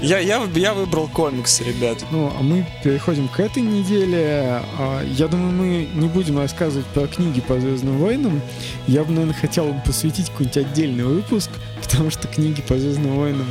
[0.00, 2.04] Я, я, я выбрал комиксы, ребят.
[2.10, 4.60] Ну, а мы переходим к этой неделе.
[4.78, 8.42] А, я думаю, мы не будем рассказывать про книги по Звездным войнам.
[8.86, 11.50] Я бы, наверное, хотел бы посвятить какой-нибудь отдельный выпуск,
[11.82, 13.46] потому что книги по Звездным войнам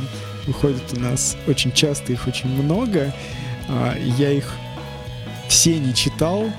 [0.46, 3.12] выходят у нас очень часто, их очень много.
[3.68, 4.54] А, я их
[5.48, 6.50] все не читал,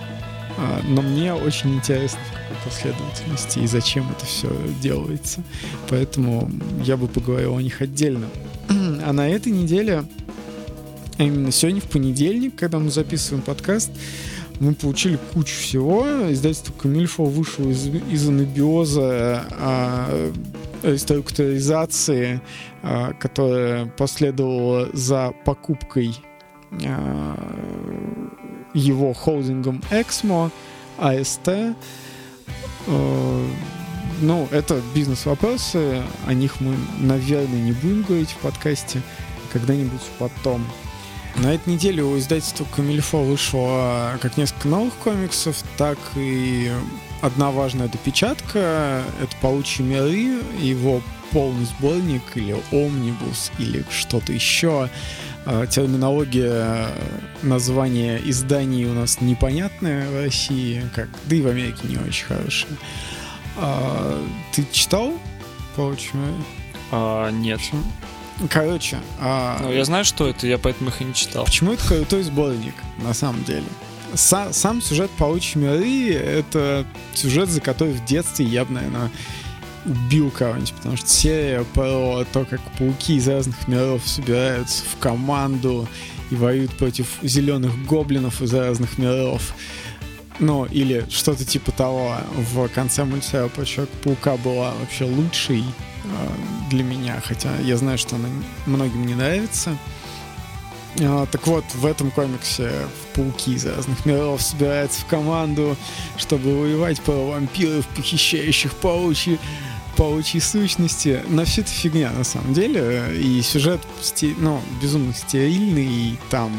[0.57, 2.19] а, но мне очень интересно,
[2.65, 4.49] последовательности и зачем это все
[4.81, 5.43] делается.
[5.89, 6.51] Поэтому
[6.83, 8.27] я бы поговорил о них отдельно.
[8.69, 10.03] А на этой неделе,
[11.17, 13.91] а именно сегодня, в понедельник, когда мы записываем подкаст,
[14.59, 16.05] мы получили кучу всего.
[16.31, 20.31] Издательство Камильфо вышло из, из анабиоза а,
[20.83, 22.41] реструктуризации,
[22.81, 26.15] а, которая последовала за покупкой
[26.85, 27.37] а,
[28.73, 30.51] его холдингом Exmo,
[30.97, 31.75] AST.
[32.87, 33.47] А,
[34.21, 39.01] ну, это бизнес-вопросы, о них мы, наверное, не будем говорить в подкасте,
[39.51, 40.65] когда-нибудь потом.
[41.37, 46.71] На этой неделе у издательства Камильфо вышло как несколько новых комиксов, так и
[47.21, 49.03] одна важная допечатка.
[49.21, 54.89] Это «Паучьи миры», его полный сборник или омнибус или что-то еще.
[55.45, 56.89] А, терминология
[57.43, 62.71] названия изданий у нас непонятная в России, как, да и в Америке не очень хорошая.
[63.57, 65.13] А, ты читал
[65.75, 66.33] миры?
[66.91, 67.59] А, нет.
[68.49, 68.97] Короче.
[69.19, 69.59] А...
[69.61, 71.45] Ну, я знаю, что это, я поэтому их и не читал.
[71.45, 73.63] Почему это крутой сборник, на самом деле?
[74.13, 79.11] Са- сам сюжет «Паучьи миры»— это сюжет, за который в детстве я бы, наверное,
[79.85, 85.87] убил кого-нибудь, потому что серия про то, как пауки из разных миров собираются в команду
[86.31, 89.53] и воюют против зеленых гоблинов из разных миров.
[90.39, 92.17] Ну, или что-то типа того.
[92.35, 95.63] В конце мультсериала про Человека-паука была вообще лучшей
[96.03, 98.27] э, для меня, хотя я знаю, что она
[98.65, 99.77] многим не нравится.
[101.01, 102.71] А, так вот, в этом комиксе
[103.13, 105.75] пауки из разных миров собираются в команду,
[106.17, 109.39] чтобы воевать про вампиров, похищающих паучьи
[109.97, 111.23] паучьи сущности.
[111.27, 113.11] Но все это фигня, на самом деле.
[113.15, 113.81] И сюжет,
[114.37, 116.51] ну, безумно стерильный, и там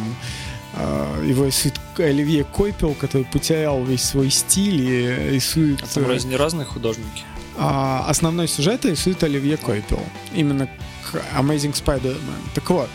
[0.74, 5.82] э, его рисует Оливье Койпел, который потерял весь свой стиль и рисует...
[5.82, 7.24] А там э, разве не разные художники?
[7.58, 10.02] А, основной сюжет рисует Оливье Койпел.
[10.34, 10.68] Именно
[11.10, 12.40] к Amazing Spider-Man.
[12.54, 12.90] Так вот,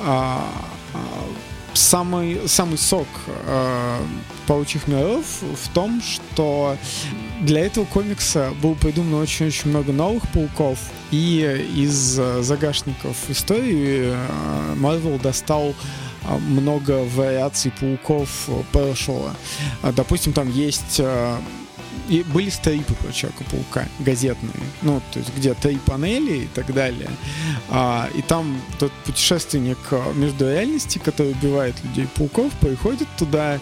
[0.00, 0.46] а,
[0.94, 0.98] а,
[1.74, 3.98] самый, самый сок э,
[4.46, 6.76] паучих миров в том, что
[7.40, 10.78] для этого комикса было придумано очень-очень много новых пауков,
[11.10, 14.14] и из загашников истории
[14.76, 15.74] Марвел достал
[16.48, 19.34] много вариаций пауков прошлого.
[19.82, 21.00] Допустим, там есть
[22.12, 27.08] и были стрипы про Человека-паука, газетные, ну, то есть где три панели и так далее.
[27.70, 29.78] А, и там тот путешественник
[30.14, 33.58] между реальности, который убивает людей-пауков, приходит туда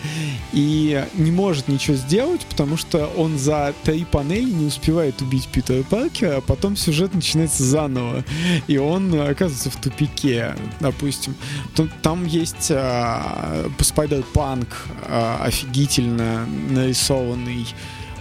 [0.52, 5.84] и не может ничего сделать, потому что он за три панели не успевает убить Питера
[5.84, 8.24] Паркера, а потом сюжет начинается заново,
[8.66, 11.36] и он оказывается в тупике, допустим.
[12.02, 14.66] Там есть а, Spider-Punk
[15.04, 17.68] а, офигительно нарисованный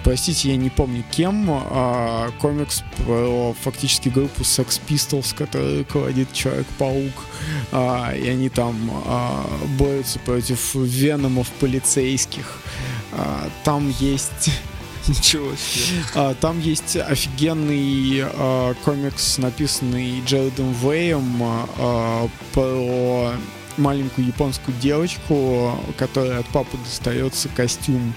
[0.04, 7.14] простите, я не помню кем, а, комикс про фактически группу Sex Pistols, который руководит Человек-паук,
[7.72, 9.46] а, и они там а,
[9.78, 12.62] борются против веномов полицейских.
[13.12, 14.52] А, там есть...
[15.08, 16.04] Ничего себе.
[16.16, 23.34] А, там есть офигенный а, комикс, написанный Джердом Вэем а, про
[23.78, 28.14] маленькую японскую девочку, которой от папы достается костюм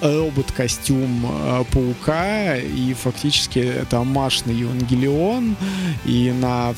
[0.00, 5.56] робот-костюм э, паука, и фактически это амаш на Евангелион
[6.04, 6.74] и на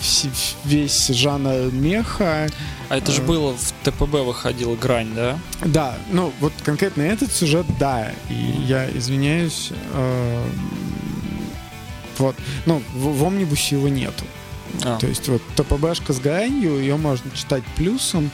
[0.64, 2.48] весь жанр меха.
[2.88, 5.38] А это же э, было в ТПБ выходила грань, да?
[5.64, 8.12] Да, ну вот конкретно этот сюжет, да.
[8.30, 8.34] И
[8.66, 9.70] я извиняюсь.
[9.92, 10.46] Э,
[12.18, 12.34] вот.
[12.66, 14.24] Ну, в, в Омнибусе его нету.
[14.84, 14.98] А.
[14.98, 18.30] То есть вот ТПБшка с гранью, ее можно читать плюсом.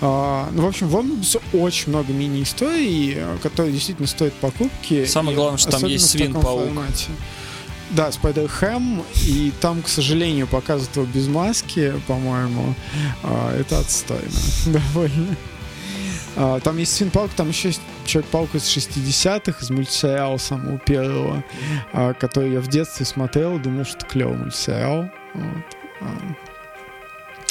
[0.00, 5.04] А, ну, в общем, в Omnibus очень много мини-историй, которые действительно стоят покупки.
[5.06, 6.70] Самое главное, что там есть свин-паук.
[7.90, 12.74] да, Спайдер-Хэм, и там, к сожалению, показывают его без маски, по-моему.
[13.22, 14.30] А, это отстойно
[14.66, 15.36] довольно.
[16.36, 21.44] А, там есть Свинпалк, там еще есть Человек-паук из 60-х, из мультсериала самого первого,
[21.92, 25.10] а, который я в детстве смотрел, думал, что клевый мультсериал.
[25.34, 25.64] Вот.
[26.00, 26.06] А,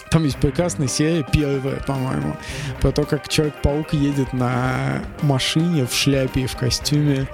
[0.10, 2.36] там есть прекрасная серия, первая, по-моему,
[2.82, 7.28] про то, как Человек-паук едет на машине в шляпе и в костюме,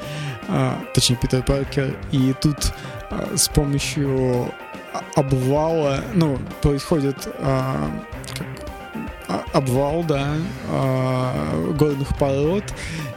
[0.48, 2.74] а, точнее, Питер Паркер, и тут
[3.10, 4.52] а, с помощью
[5.16, 7.90] обвала, ну, происходит а,
[8.40, 8.55] а,
[9.54, 10.34] обвал, да,
[10.70, 12.64] а, горных пород,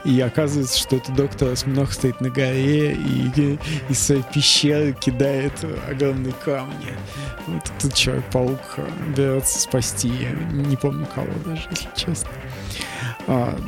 [0.05, 5.53] и оказывается, что это доктор осьминог стоит на горе и из своей пещеры кидает
[5.89, 6.95] огромные камни.
[7.47, 8.61] Вот тут Человек-паук
[9.17, 10.13] берется спасти,
[10.53, 12.31] не помню кого даже, если честно.
[13.27, 13.59] А,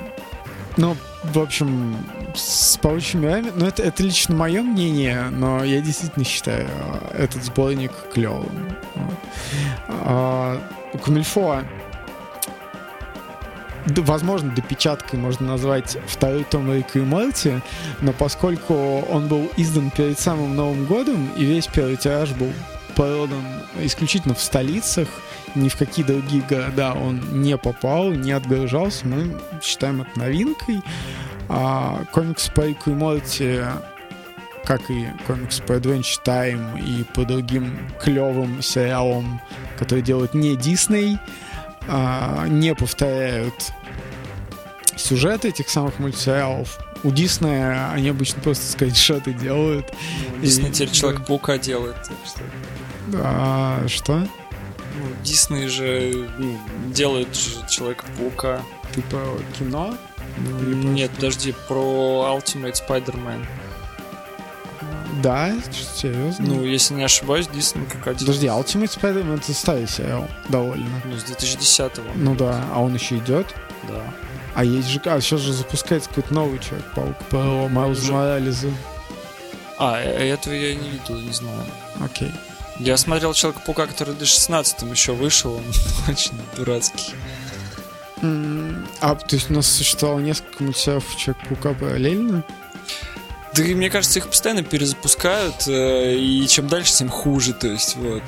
[0.76, 1.96] ну, в общем,
[2.34, 6.68] с паучьими мирами, ну, это, это лично мое мнение, но я действительно считаю
[7.12, 8.76] этот сборник клевым.
[8.94, 9.14] Вот.
[9.88, 10.60] А,
[11.04, 11.64] Кумильфо
[13.86, 17.60] возможно, допечаткой можно назвать второй том Рика и Морти,
[18.00, 22.52] но поскольку он был издан перед самым Новым годом, и весь первый тираж был
[22.94, 23.42] продан
[23.80, 25.08] исключительно в столицах,
[25.54, 30.82] ни в какие другие города он не попал, не отгружался, мы считаем это новинкой.
[31.48, 33.60] А комикс по Рику и Морти
[34.64, 39.40] как и комикс по Adventure Time и по другим клевым сериалам,
[39.78, 41.18] которые делают не Дисней,
[41.92, 43.72] а, не повторяют
[44.96, 46.79] сюжеты этих самых мультсериалов.
[47.03, 49.92] У Диснея они обычно просто скриншоты делают.
[50.37, 51.96] Ну, Дисней теперь Человек-паука делает.
[51.96, 52.40] Так что...
[53.14, 54.18] А, что?
[54.18, 54.26] Ну,
[55.24, 56.59] Дисней же ну,
[56.92, 58.62] делает же Человека-паука.
[58.94, 59.96] Ты про кино?
[60.38, 60.59] Ну,
[60.92, 63.44] Нет, подожди, про Ultimate Spider-Man.
[65.22, 65.52] Да,
[65.94, 66.46] серьезно.
[66.46, 68.26] Ну, если не ошибаюсь, Дисней как один.
[68.26, 71.02] Подожди, Ultimate Spider-Man это старый сериал, довольно.
[71.04, 72.11] Ну, с 2010-го.
[72.14, 73.46] Ну да, а он еще идет?
[73.88, 74.02] Да.
[74.54, 78.72] А есть же, а сейчас же запускается какой-то новый Человек-паук по Майлзу Морализу.
[79.78, 81.64] А, э, этого я не видел, не знаю.
[82.04, 82.33] Окей.
[82.78, 85.64] Я смотрел Человека-паука, который в 2016 еще вышел, он
[86.09, 87.14] очень дурацкий.
[89.00, 92.44] а, то есть у нас существовало несколько мультсериалов Человека-паука параллельно?
[93.54, 97.96] Да и мне кажется, их постоянно перезапускают, э, и чем дальше, тем хуже, то есть
[97.96, 98.22] вот.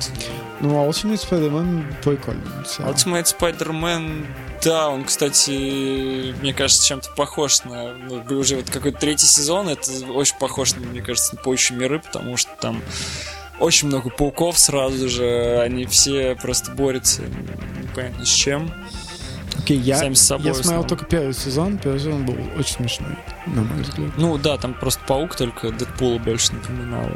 [0.59, 2.43] Ну, а Ultimate Spider-Man прикольный.
[2.79, 4.25] Ultimate Spider-Man,
[4.63, 7.93] да, он, кстати, мне кажется, чем-то похож на...
[7.93, 12.35] Ну, уже вот какой-то третий сезон, это очень похож, мне кажется, на «Паучьи миры», потому
[12.35, 12.81] что там
[13.59, 17.21] очень много пауков сразу же, они все просто борются
[17.81, 18.73] непонятно с чем.
[19.63, 23.17] Окей, я, Сами с собой я смотрел только первый сезон, первый сезон был очень смешной,
[23.47, 24.11] на мой взгляд.
[24.17, 27.09] Ну да, там просто паук только Дэдпула больше напоминал.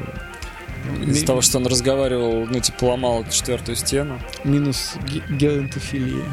[1.02, 4.22] Из-за того, что он разговаривал, ну, типа, ломал четвертую стену.
[4.46, 4.94] Минус
[5.30, 6.24] геронтофилия.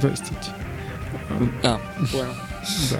[0.00, 0.50] Простите.
[1.62, 1.80] А,
[2.12, 2.34] понял.
[2.90, 2.98] Да.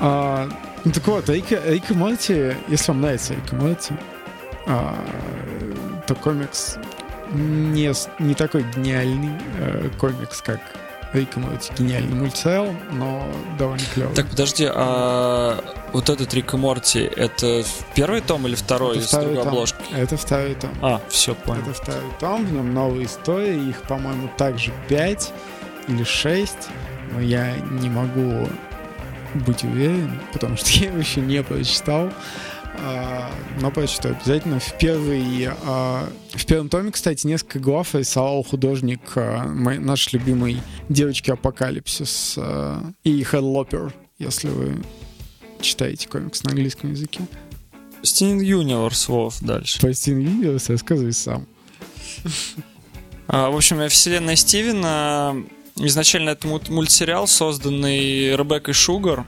[0.00, 0.48] А,
[0.84, 3.94] ну так вот, Рик, Рик и Морти, если вам нравится Рик и Морти,
[4.66, 4.96] а,
[6.06, 6.76] то комикс
[7.32, 10.60] не, не такой гениальный э, комикс, как
[11.12, 11.72] Рик и Морти.
[11.78, 13.26] Гениальный мультсериал, но
[13.58, 14.14] довольно клевый.
[14.14, 15.62] Так, подожди, а
[15.92, 17.64] вот этот Рик и Морти, это
[17.94, 19.48] первый том или второй это с другой том.
[19.48, 19.86] обложкой?
[19.94, 20.70] Это второй том.
[20.82, 21.62] А, все, понял.
[21.62, 25.32] Это второй том, в нем новые истории, их, по-моему, также пять
[25.88, 26.68] или шесть,
[27.12, 28.48] но я не могу
[29.34, 32.10] быть уверен, потому что я его еще не прочитал.
[32.80, 34.60] А, но прочитаю обязательно.
[34.60, 41.30] В, первый, а, в первом томе, кстати, несколько глав рисовал художник а, наш любимый девочки
[41.30, 42.38] Апокалипсис
[43.04, 44.82] и Хедлопер, если вы
[45.60, 47.20] читаете комикс на английском языке.
[48.02, 49.80] Стин Юниверс, Вов, дальше.
[49.80, 51.46] По Стин Юниверс рассказывай сам.
[53.26, 55.34] в общем, вселенная Стивена
[55.76, 59.26] изначально это мультсериал, созданный Ребеккой Шугар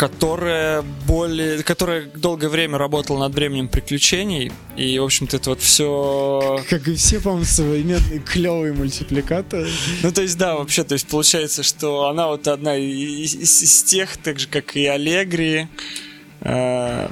[0.00, 6.64] которая более, которая долгое время работала над временем приключений, и, в общем-то, это вот все...
[6.70, 9.68] Как и все, по-моему, современные клевые мультипликаторы.
[10.02, 13.82] Ну, то есть, да, вообще, то есть, получается, что она вот одна из, из, из
[13.82, 15.68] тех, так же, как и Аллегри,
[16.40, 17.08] э,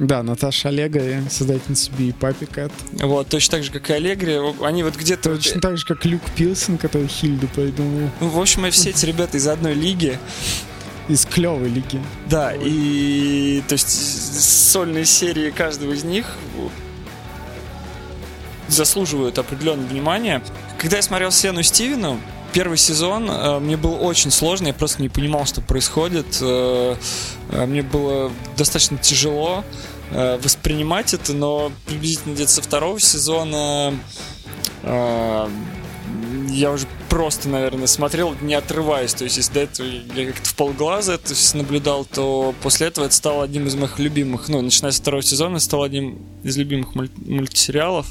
[0.00, 2.72] да, Наташа Аллегри, создательница Би и Папи Кэт.
[2.94, 4.38] Вот, точно так же, как и Аллегри.
[4.62, 5.36] Они вот где-то...
[5.36, 8.10] Точно так же, как Люк Пилсон, который Хильду придумал.
[8.20, 10.18] Ну, в общем, все эти ребята из одной лиги
[11.08, 12.00] из клевой лиги.
[12.26, 13.88] Да, и то есть
[14.70, 16.26] сольные серии каждого из них
[18.68, 20.42] заслуживают определенного внимания.
[20.78, 22.20] Когда я смотрел Сену Стивену,
[22.52, 26.38] первый сезон э, мне было очень сложно, я просто не понимал, что происходит.
[26.40, 26.96] Э,
[27.50, 29.64] э, мне было достаточно тяжело
[30.10, 33.94] э, воспринимать это, но приблизительно где-то со второго сезона
[34.82, 35.48] э,
[36.58, 39.14] я уже просто, наверное, смотрел, не отрываясь.
[39.14, 43.06] То есть, если до этого я как-то в полглаза это все наблюдал, то после этого
[43.06, 46.94] это стало одним из моих любимых, ну, начиная с второго сезона, стало одним из любимых
[46.94, 48.06] муль- мультсериалов.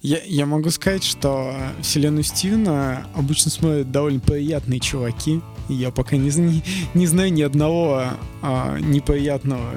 [0.00, 5.40] Я, я могу сказать, что вселенную Стивена обычно смотрят довольно приятные чуваки.
[5.68, 6.62] Я пока не, не,
[6.94, 8.04] не знаю ни одного
[8.40, 9.74] а, неприятного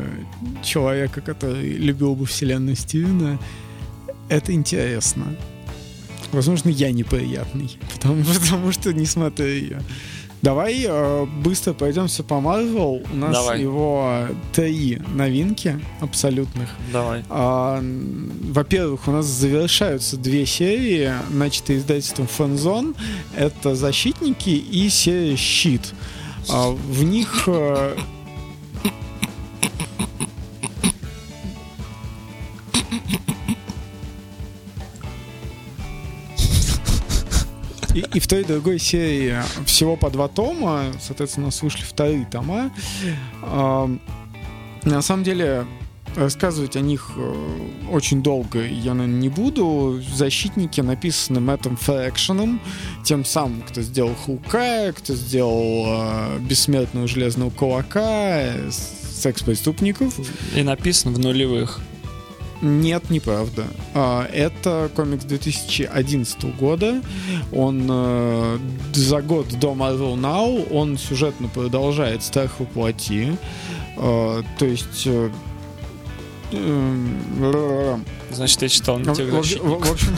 [0.63, 3.39] человека, который любил бы вселенную Стивена.
[4.30, 5.36] Это интересно.
[6.32, 9.82] Возможно, я неприятный, потому, потому что не смотрю ее.
[10.41, 13.05] Давай э, быстро пройдемся по Marvel.
[13.13, 13.61] У нас Давай.
[13.61, 16.67] его три новинки абсолютных.
[16.91, 17.23] Давай.
[17.29, 17.79] А,
[18.49, 22.95] во-первых, у нас завершаются две серии, начатые издательством Фанзон.
[23.36, 25.93] Это «Защитники» и серия «Щит».
[26.49, 27.43] А, в них...
[27.45, 27.95] э,
[37.93, 41.83] И, и в той и другой серии всего по два тома, соответственно, у нас вышли
[41.83, 42.71] вторые тома.
[44.83, 45.65] На самом деле,
[46.15, 47.33] рассказывать о них э,
[47.91, 50.01] очень долго я, наверное, не буду.
[50.15, 52.59] Защитники написаны Мэттом Фрэкшеном,
[53.03, 60.19] тем самым, кто сделал Хукая, кто сделал э, Бессмертного Железного Кулака, э, секс-преступников.
[60.55, 61.79] И написано в нулевых.
[62.62, 63.66] Нет, неправда.
[63.93, 67.01] А, Это комикс 2011 года.
[67.51, 68.57] Он э,
[68.93, 73.34] за год до Marvel Now, он сюжетно продолжает «Страх воплоти».
[73.97, 75.07] А, То есть...
[78.34, 79.88] Значит, я читал не тех защитников.
[79.88, 80.15] в- общем,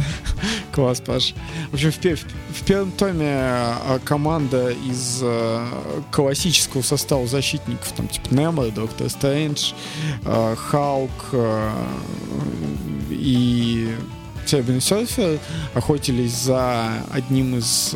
[0.72, 1.34] класс, Паш.
[1.70, 5.66] В общем, в, в первом томе а, команда из э,
[6.10, 9.72] классического состава защитников, там, типа Немо, Доктор Стрэндж,
[10.24, 11.10] э, Халк
[13.10, 13.96] и
[14.46, 15.38] Сербин Серфер
[15.74, 17.94] охотились за одним из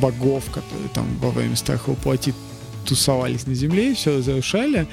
[0.00, 2.34] богов, которые там во время страха воплоти
[2.88, 4.86] тусовались на земле, все разрушали,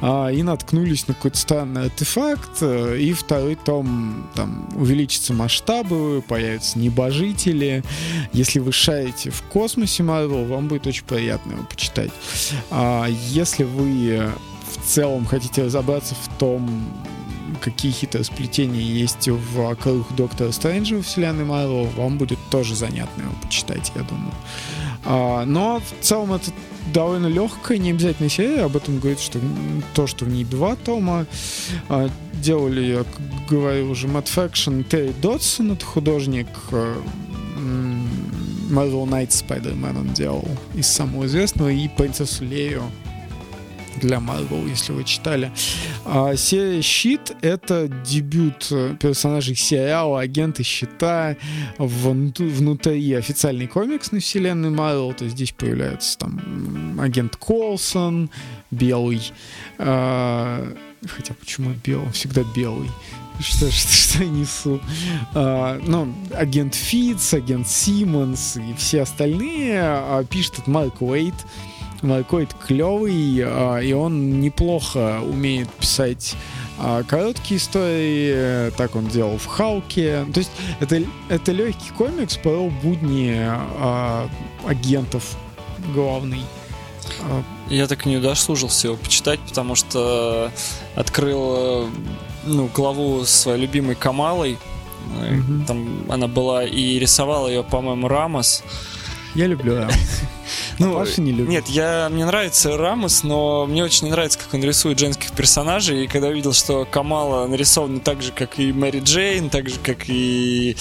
[0.00, 6.78] а, и наткнулись на какой-то странный артефакт, э, и второй том там увеличатся масштабы, появятся
[6.78, 7.82] небожители.
[8.32, 12.10] Если вы шарите в космосе Marvel, вам будет очень приятно его почитать.
[12.70, 14.30] А если вы
[14.70, 16.68] в целом хотите разобраться в том,
[17.60, 23.32] какие хитросплетения есть в круг Доктора Стрэнджа во вселенной Marvel, вам будет тоже занятно его
[23.42, 24.34] почитать, я думаю.
[25.04, 26.50] А, но в целом это
[26.92, 28.62] довольно легкая, не обязательная серия.
[28.62, 29.40] Об этом говорит, что
[29.94, 31.26] то, что в ней два тома.
[31.88, 33.04] А, делали, я
[33.48, 36.46] говорил уже, Мэтт Фрэкшн, Терри Додсон, это художник.
[36.70, 38.08] м,
[38.70, 42.82] Marvel Knights Spider-Man он делал из самого известного, и Принцессу Лею
[43.98, 45.52] для Marvel, если вы читали.
[46.04, 51.36] А серия «Щит»— это дебют э, персонажей сериала «Агенты щита»
[51.78, 55.14] вн- внутри официальной комиксной вселенной Marvel.
[55.14, 58.30] То есть здесь появляется там агент Колсон,
[58.70, 59.32] белый.
[59.78, 60.66] А,
[61.06, 62.10] хотя почему белый?
[62.12, 62.88] Всегда белый.
[63.40, 64.80] Что, что, что я несу?
[65.34, 71.34] А, ну, агент Фитц, агент Симмонс и все остальные а, пишет Марк Уэйт.
[72.02, 76.36] Марк Уэйт клевый, а, и он неплохо умеет писать
[76.78, 80.24] а, короткие истории, э, так он делал в Халке.
[80.32, 84.28] То есть это, это легкий комикс про будни а,
[84.66, 85.36] агентов
[85.94, 86.42] главный.
[87.68, 90.52] Я так и не удосужился его почитать, потому что
[90.94, 91.88] открыл э,
[92.44, 94.56] ну, главу своей любимой Камалой.
[95.06, 95.64] Мгм.
[95.66, 98.62] Там она была и рисовала ее, по-моему, Рамос.
[99.38, 99.94] Я люблю Рамос.
[100.80, 101.48] Ну, Ну, Паша не любит.
[101.48, 106.04] Нет, я, мне нравится Рамос, но мне очень не нравится, как он рисует женских персонажей.
[106.04, 110.08] И когда увидел, что Камала нарисована так же, как и Мэри Джейн, так же, как
[110.08, 110.76] и,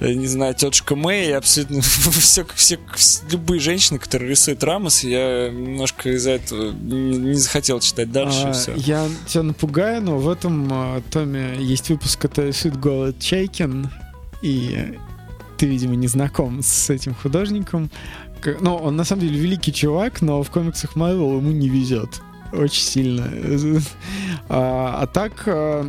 [0.00, 1.80] э, не знаю, тетушка Мэй, абсолютно
[2.20, 2.78] все, все,
[3.30, 8.74] любые женщины, которые рисуют Рамос, я немножко из-за этого не, захотел читать дальше, А, все.
[8.76, 13.90] Я тебя напугаю, но в этом а, томе есть выпуск, который рисует Город Чайкин,
[14.42, 14.98] и
[15.62, 17.88] ты, видимо, не знаком с этим художником.
[18.60, 22.20] Ну, он на самом деле великий чувак, но в комиксах Marvel ему не везет.
[22.52, 23.28] Очень сильно.
[24.48, 25.86] А, а так, а,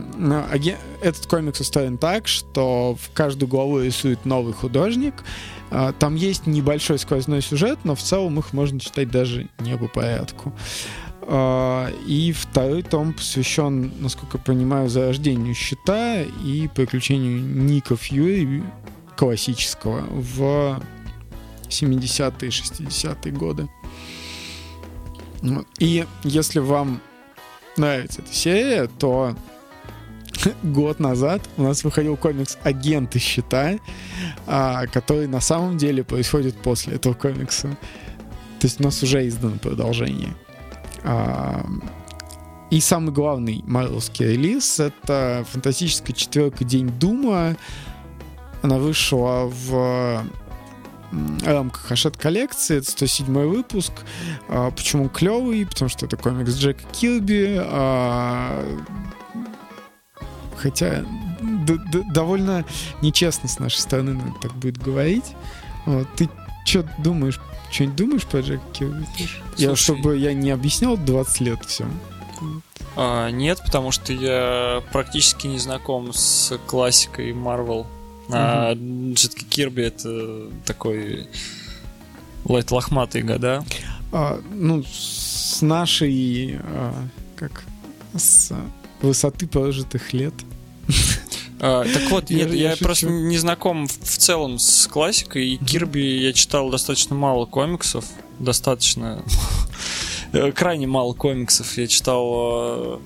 [1.02, 5.16] этот комикс устроен так, что в каждую главу рисует новый художник.
[5.72, 9.88] А, Там есть небольшой сквозной сюжет, но в целом их можно читать даже не по
[9.88, 10.54] порядку.
[11.24, 18.62] А, И второй том посвящен, насколько я понимаю, зарождению щита и приключению Ника Фьюри
[19.16, 20.82] классического в
[21.70, 23.70] 70-е, 60-е годы.
[25.80, 27.02] И если вам
[27.78, 29.36] нравится эта серия, то
[30.64, 33.78] год назад у нас выходил комикс «Агенты щита»,
[34.48, 37.70] а, который на самом деле происходит после этого комикса.
[38.60, 40.34] То есть у нас уже издано продолжение.
[41.04, 41.66] А,
[42.72, 46.64] и самый главный марвелский релиз— это «Фантастическая четверка.
[46.64, 47.56] День Дума».
[48.64, 50.26] Она вышла в
[51.46, 52.78] рамках Хашет коллекции.
[52.78, 53.92] Это 107 выпуск.
[54.48, 55.66] А, почему клевый?
[55.66, 57.58] Потому что это комикс Джека Кирби.
[57.60, 58.66] А,
[60.58, 61.06] хотя
[62.14, 62.66] довольно
[63.02, 65.36] нечестно с нашей стороны наверное, так будет говорить.
[65.86, 66.08] Вот.
[66.16, 66.30] Ты
[66.66, 67.40] что думаешь?
[67.70, 69.06] Что-нибудь думаешь про Джека Кирби?
[69.58, 71.86] Я, чтобы я не объяснял 20 лет все.
[72.96, 77.86] А, нет, потому что я практически не знаком с классикой Marvel.
[78.30, 78.76] А
[79.16, 81.28] все-таки Кирби это такой
[82.46, 83.64] лайт лохматый года.
[84.12, 86.94] А, ну, с нашей, а,
[87.36, 87.64] как,
[88.16, 88.54] с
[89.02, 90.34] высоты прожитых лет.
[91.60, 95.58] А, так вот, я, я, я просто не знаком в, в целом с классикой, и
[95.58, 98.06] Кирби я читал достаточно мало комиксов,
[98.38, 99.24] достаточно
[100.56, 103.02] крайне мало комиксов я читал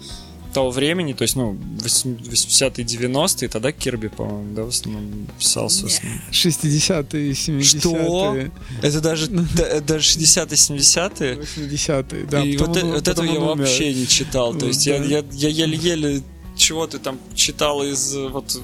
[0.58, 5.86] того времени, то есть, ну, 80-е, 90-е, тогда Кирби, по-моему, да, в основном писался.
[6.32, 7.64] 60-е, 70-е.
[7.64, 8.36] Что?
[8.82, 11.36] Это даже, даже 60-е, 70-е?
[11.36, 12.44] 80-е, да.
[12.44, 14.56] И вот, вот этого я вообще не читал.
[14.56, 16.24] То есть я, еле-еле
[16.56, 18.60] чего ты там читал из вот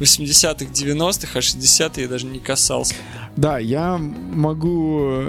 [0.00, 2.94] 80-х, 90-х, а 60-е я даже не касался.
[3.36, 5.24] Да, я могу...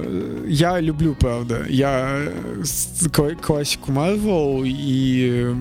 [0.47, 1.65] Я люблю, правда.
[1.69, 2.31] Я
[3.41, 5.53] классику Marvel, и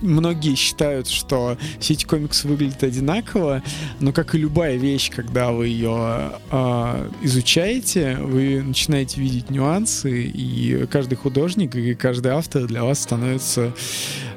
[0.00, 3.62] многие считают, что все эти комиксы выглядят одинаково,
[4.00, 10.86] но как и любая вещь, когда вы ее э, изучаете, вы начинаете видеть нюансы, и
[10.86, 13.72] каждый художник и каждый автор для вас становится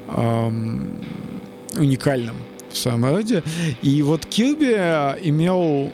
[0.08, 0.50] э,
[1.76, 2.36] уникальным
[2.72, 3.42] в своем роде.
[3.82, 4.72] И вот Кирби
[5.22, 5.92] имел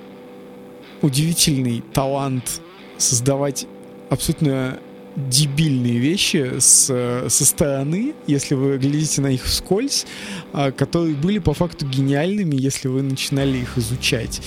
[1.03, 2.61] удивительный талант
[2.99, 3.67] создавать
[4.09, 4.79] абсолютно
[5.17, 6.87] дебильные вещи с,
[7.29, 10.07] со стороны, если вы глядите на их вскользь,
[10.53, 14.43] а, которые были по факту гениальными, если вы начинали их изучать.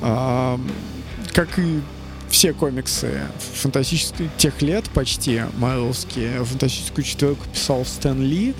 [0.00, 1.80] Как и
[2.28, 3.22] все комиксы
[3.54, 8.54] фантастических тех лет почти марвелские фантастическую четверку писал Стэн Ли.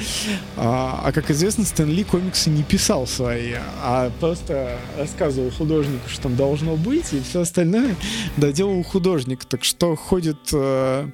[0.56, 6.22] А, а как известно Стэн Ли комиксы не писал свои а просто рассказывал художнику что
[6.22, 7.94] там должно быть и все остальное
[8.36, 9.44] доделал художник.
[9.44, 11.08] Так что ходит э,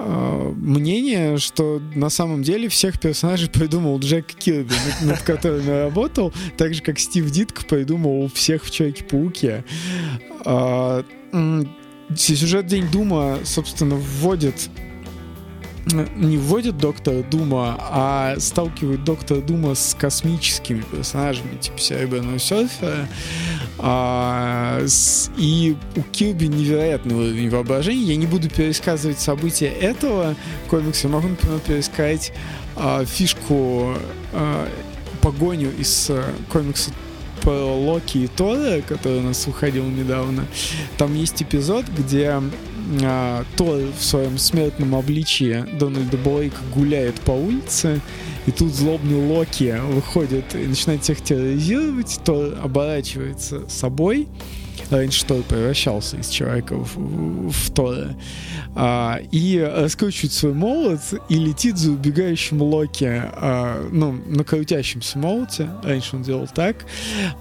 [0.00, 6.74] мнение, что на самом деле всех персонажей придумал Джек Кирби, над, над которыми работал, так
[6.74, 9.64] же, как Стив Дитк придумал всех в Человеке-пауке.
[10.44, 11.04] А,
[12.16, 14.70] сюжет День Дума, собственно, вводит
[15.86, 23.08] не вводит Доктора Дума, а сталкивает Доктора Дума с космическими персонажами, типа Серебряного серфера.
[23.78, 28.02] А, с, и у Кирби невероятный уровень воображения.
[28.02, 30.34] Я не буду пересказывать события этого
[30.68, 32.32] комикса, могу, например, пересказать
[32.76, 33.94] а, фишку
[34.32, 34.68] а,
[35.22, 36.90] погоню из а, комикса
[37.40, 40.44] про Локи и Тора, который у нас выходил недавно,
[40.98, 42.40] там есть эпизод, где
[43.02, 48.00] а, Тор в своем смертном обличии Дональда Блейка гуляет по улице,
[48.46, 54.28] и тут злобный Локи выходит и начинает всех терроризировать, Тор оборачивается собой,
[54.88, 58.16] Тор превращался из человека в, в Тора,
[58.74, 65.70] а, и раскручивает свой молот и летит за убегающим Локи, а, ну, на крутящемся молоте,
[65.82, 66.86] раньше он делал так,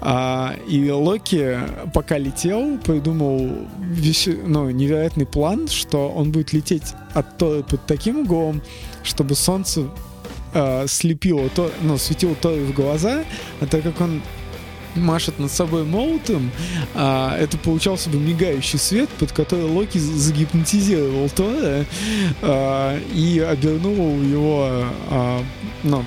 [0.01, 1.59] а, и Локи,
[1.93, 8.19] пока летел, придумал весь, ну, невероятный план, что он будет лететь от Тора под таким
[8.19, 8.61] углом,
[9.03, 9.87] чтобы солнце
[10.53, 13.23] э, слепило, то, ну, светило Тору в глаза,
[13.61, 14.21] а так как он
[14.95, 16.51] машет над собой молотом,
[16.95, 21.85] а, это получался бы мигающий свет, под который Локи загипнотизировал Тора
[22.41, 24.67] а, и обернул его,
[25.09, 25.43] а,
[25.83, 26.03] ну,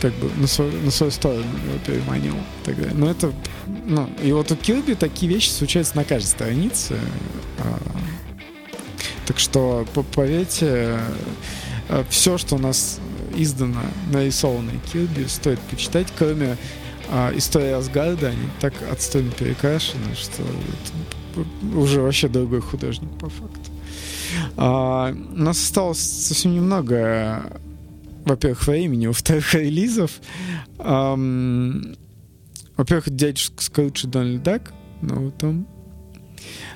[0.00, 2.34] как бы на свою, на свою сторону его переманил.
[2.64, 2.90] Тогда.
[2.92, 3.32] Но это,
[3.86, 6.98] ну, и вот у Кирби такие вещи случаются на каждой странице.
[7.58, 7.78] А,
[9.26, 10.98] так что, поверьте,
[11.88, 13.00] а, все, что у нас
[13.34, 13.80] издано,
[14.12, 16.56] нарисовано Кирби, стоит почитать, кроме
[17.10, 21.46] а история Асгарда, они так отстойно перекрашены, что это
[21.76, 23.70] уже вообще другой художник по факту.
[24.56, 27.60] А, у нас осталось совсем немного,
[28.24, 30.12] во-первых, времени, во-вторых, релизов.
[30.78, 31.96] Ам,
[32.76, 35.66] во-первых, дядюшка Скрудж и Дональд Дак, ну, там...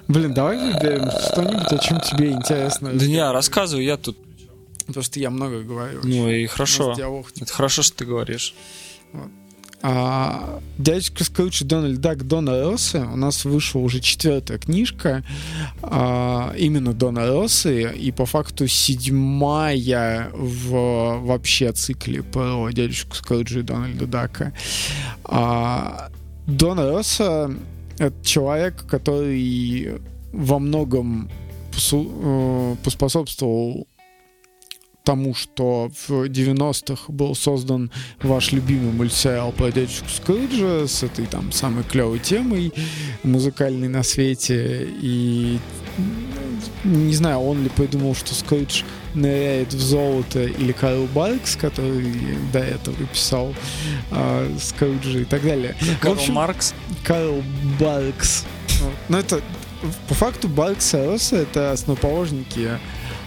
[0.07, 2.93] Блин, давай выберем что-нибудь, о чем тебе интересно.
[2.95, 4.17] Да не, рассказывай, я тут...
[4.87, 6.01] Потому что я много говорю.
[6.03, 6.93] Ну и хорошо.
[6.93, 8.55] Это хорошо, что ты говоришь.
[9.81, 13.09] А, дядюшка Скрудж и Дональд Дак Дона Росса.
[13.13, 15.25] У нас вышла уже четвертая книжка
[15.83, 23.63] а, именно Дона Россы, и по факту седьмая в вообще цикле про дядюшку Скруджа и
[23.63, 24.53] Дональда Дака.
[25.25, 26.11] А,
[26.47, 27.51] Дона Росса—
[27.99, 30.01] это человек, который
[30.33, 31.31] во многом
[31.93, 33.88] э, поспособствовал
[35.09, 37.91] тому, что в 90-х был создан
[38.23, 42.75] ваш любимый мультсериал про дядюшку Скруджа с этой там самой клевой темой
[43.23, 44.87] музыкальной на свете.
[45.01, 45.61] И
[46.85, 48.83] не знаю, он ли придумал, что Скрудж
[49.15, 52.13] ныряет в золото, или Карл Баркс, который
[52.53, 53.55] до этого писал
[54.11, 55.75] э, Скруджа и так далее.
[56.03, 56.75] Карл В общем, Маркс.
[57.03, 57.43] Карл
[57.81, 58.45] Баркс.
[59.09, 59.41] Но это
[60.07, 62.79] по факту Баркс и Росса это основоположники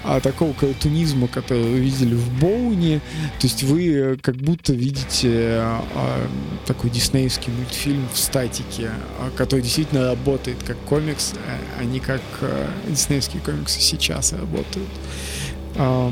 [0.03, 3.01] а, такого картунизма, который вы видели в Боуне.
[3.39, 6.27] То есть вы э, как будто видите а,
[6.65, 11.33] такой диснеевский мультфильм в статике, а, который действительно работает как комикс,
[11.79, 14.89] а не как а, диснеевские комиксы сейчас работают.
[15.75, 16.11] Ну,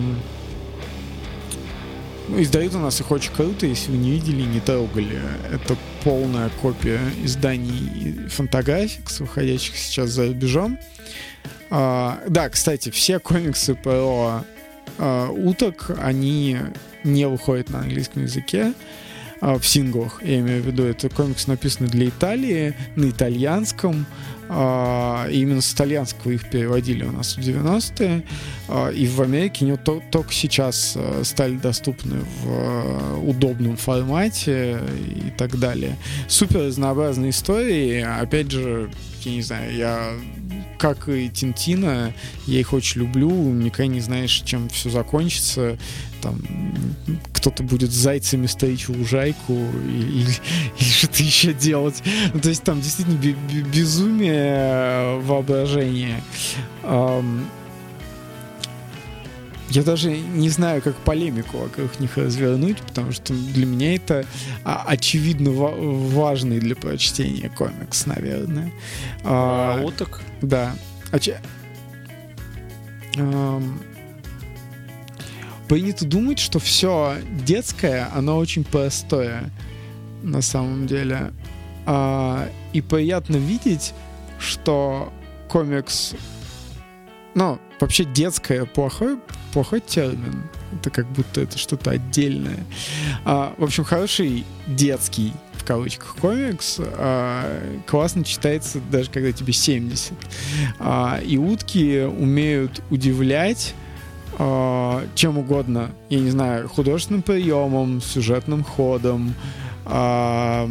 [2.38, 5.20] Издают у нас их очень круто, если вы не видели, не трогали.
[5.52, 10.78] Это полная копия изданий фантаграфикс, выходящих сейчас за рубежом.
[11.70, 14.44] А, да, кстати, все комиксы про
[14.98, 16.58] а, уток, они
[17.04, 18.74] не выходят на английском языке
[19.42, 20.84] в синглах, я имею в виду.
[20.84, 24.06] Это комикс написаны для Италии, на итальянском.
[24.52, 28.24] а, именно с итальянского их переводили у нас в 90-е.
[28.68, 35.30] а, и в Америке они только сейчас а, стали доступны в а, удобном формате и
[35.38, 35.96] так далее.
[36.28, 38.02] Супер разнообразные истории.
[38.02, 38.90] Опять же,
[39.24, 40.14] я не знаю, я
[40.80, 42.14] как и Тинтина,
[42.48, 45.78] я их очень люблю, никогда не знаешь, чем все закончится.
[46.22, 46.42] Там
[47.34, 50.32] кто-то будет зайцами стричь в лужайку или,
[50.80, 52.02] или что-то еще делать.
[52.34, 56.22] Ну, то есть там действительно бе- бе- безумие воображения.
[56.84, 57.46] Ам,
[59.70, 64.26] я даже не знаю, как полемику вокруг них развернуть, потому что для меня это
[64.64, 68.72] а, очевидно ва- важный для прочтения комикс, наверное.
[69.24, 70.22] А, А уток?
[70.42, 70.74] да.
[71.20, 71.40] Че-
[73.18, 73.80] Ам,
[75.68, 79.52] Принято думать, что все детское, оно очень простое
[80.24, 81.32] на самом деле.
[81.86, 83.94] А, и приятно видеть,
[84.40, 85.14] что
[85.48, 86.14] комикс...
[87.36, 89.18] Ну, вообще детское плохой,
[89.54, 90.44] плохой термин.
[90.80, 92.64] Это как будто это что-то отдельное.
[93.26, 100.14] А, в общем, хороший детский в кавычках комикс а, классно читается даже когда тебе 70.
[100.80, 103.74] А, и утки умеют удивлять
[104.38, 105.92] а, чем угодно.
[106.10, 109.34] Я не знаю, художественным приемом, сюжетным ходом,
[109.86, 110.70] а,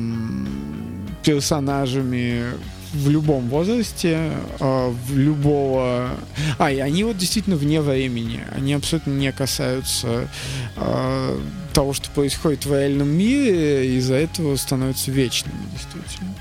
[1.23, 2.45] персонажами
[2.93, 6.11] в любом возрасте, а, в любого...
[6.59, 8.41] А, и они вот действительно вне времени.
[8.53, 10.29] Они абсолютно не касаются
[10.77, 11.41] а,
[11.73, 16.35] того, что происходит в реальном мире, и из-за этого становятся вечными, действительно.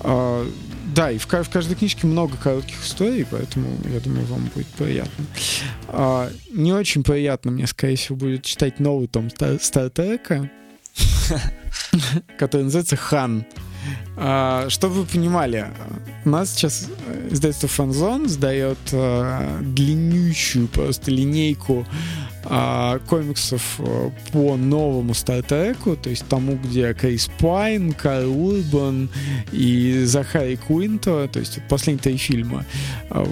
[0.00, 0.50] А,
[0.94, 5.24] да, и в, в каждой книжке много коротких историй, поэтому, я думаю, вам будет приятно.
[6.50, 10.50] Не очень приятно мне, скорее всего, будет читать новый том Стар- Стартрека,
[12.38, 13.44] который называется «Хан».
[14.16, 15.66] А, чтобы вы понимали,
[16.24, 21.86] у нас сейчас э, издательство Фанзон сдает а, длиннющую просто линейку
[22.44, 29.10] а, комиксов а, по новому Стартреку, то есть тому, где Крис Пайн, Карл Урбан
[29.52, 32.64] и Захари Куинто, то есть последние три фильма
[33.10, 33.26] а,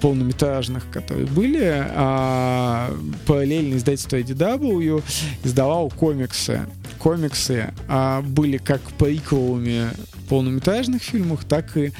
[0.00, 2.94] полнометражных, которые были, а,
[3.26, 5.02] параллельно издательство IDW
[5.42, 6.66] издавал комиксы.
[7.00, 9.88] Комиксы а, были как приквелами
[10.28, 11.92] полнометражных фильмах, так и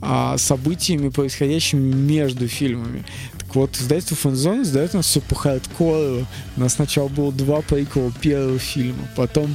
[0.00, 3.04] а, событиями, происходящими между фильмами.
[3.38, 6.26] Так вот, издательство Фанзон издает у нас все по хардкору.
[6.56, 9.54] У нас сначала было два приквела первого фильма, потом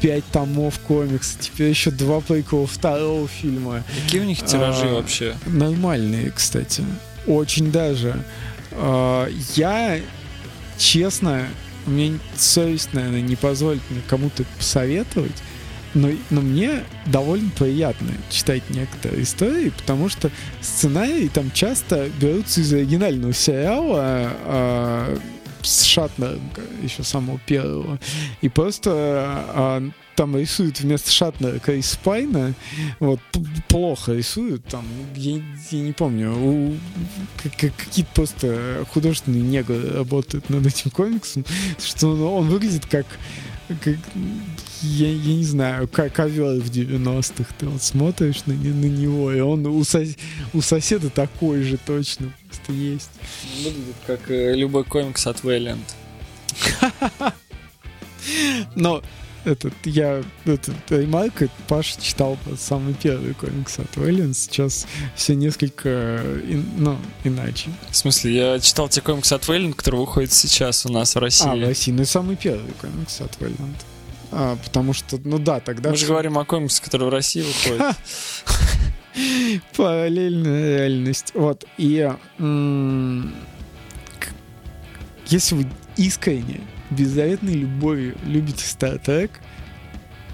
[0.00, 3.82] пять томов комикса, теперь еще два приквела второго фильма.
[4.04, 5.34] Какие у них тиражи А, вообще?
[5.46, 6.84] Нормальные, кстати.
[7.26, 8.14] Очень даже.
[8.72, 10.00] А, Я,
[10.76, 11.46] честно,
[11.86, 15.42] мне совесть, наверное, не позволит мне кому-то посоветовать,
[15.94, 20.30] но, но мне довольно приятно читать некоторые истории, потому что
[20.60, 25.18] сценарии там часто берутся из оригинального сериала, а,
[25.62, 26.40] с Шатнером
[26.82, 27.98] еще самого первого.
[28.42, 32.54] И просто а, там рисуют вместо Шатнера Крис Пайна.
[33.00, 33.20] Вот,
[33.68, 34.64] плохо рисуют.
[34.66, 34.84] Там,
[35.16, 35.40] я,
[35.70, 36.76] я не помню, у,
[37.42, 41.44] какие-то просто художественные негры работают над этим комиксом,
[41.78, 43.06] что он, он выглядит как
[43.68, 43.96] как,
[44.82, 47.54] я, я не знаю, как ковер в 90-х.
[47.58, 50.08] Ты вот смотришь на, на него, и он у, сос,
[50.52, 53.10] у соседа такой же точно просто есть.
[53.62, 55.94] Выглядит как э, любой комикс от Вейленд.
[58.74, 59.02] Но
[59.44, 66.64] этот, я, этот, ремарка, Паша читал самый первый комикс от Вэллин, сейчас все несколько, ин,
[66.78, 67.70] ну, иначе.
[67.90, 71.48] В смысле, я читал те комиксы от Вэллин, которые выходят сейчас у нас в России.
[71.48, 73.74] А, в России, ну и самый первый комикс от Вэллин.
[74.32, 75.90] А, потому что, ну да, тогда...
[75.90, 77.96] Мы же говорим о комиксах, которые в России выходят.
[79.76, 81.32] Параллельная реальность.
[81.34, 82.10] Вот, и
[85.26, 85.66] если вы
[85.96, 86.60] искренне
[86.94, 89.30] беззаветной любовью любите Star Trek,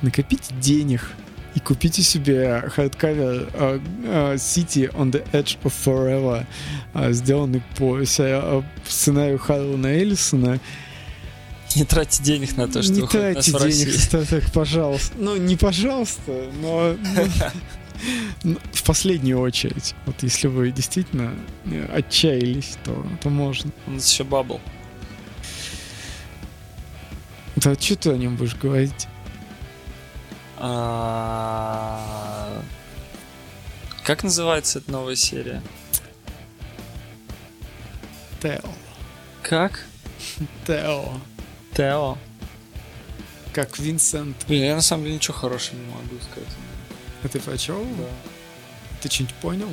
[0.03, 1.13] накопите денег
[1.55, 6.47] и купите себе hardcover uh, uh, City on the Edge of Forever,
[6.95, 10.61] uh, сделанный по сценарию Харлана Эллисона.
[11.77, 15.15] Не тратьте денег на то, что Не тратьте денег, Star Trek, пожалуйста.
[15.19, 16.97] Ну, не пожалуйста, но...
[18.43, 19.95] Ну, в последнюю очередь.
[20.07, 21.35] Вот если вы действительно
[21.93, 23.71] отчаялись, то, то можно.
[23.87, 24.61] У нас еще Bubble.
[27.63, 29.07] Да что ты о нем будешь говорить?
[30.57, 32.49] А...
[34.03, 35.63] Как называется эта новая серия?
[38.41, 38.63] Тео.
[39.43, 39.85] Как?
[40.67, 41.21] Тео.
[41.77, 42.17] Тео.
[43.53, 44.37] Как Винсент.
[44.49, 46.49] Блин, я на самом деле ничего хорошего не могу сказать.
[47.23, 47.83] А ты про чего?
[47.83, 48.09] Да.
[49.03, 49.69] Ты что-нибудь понял?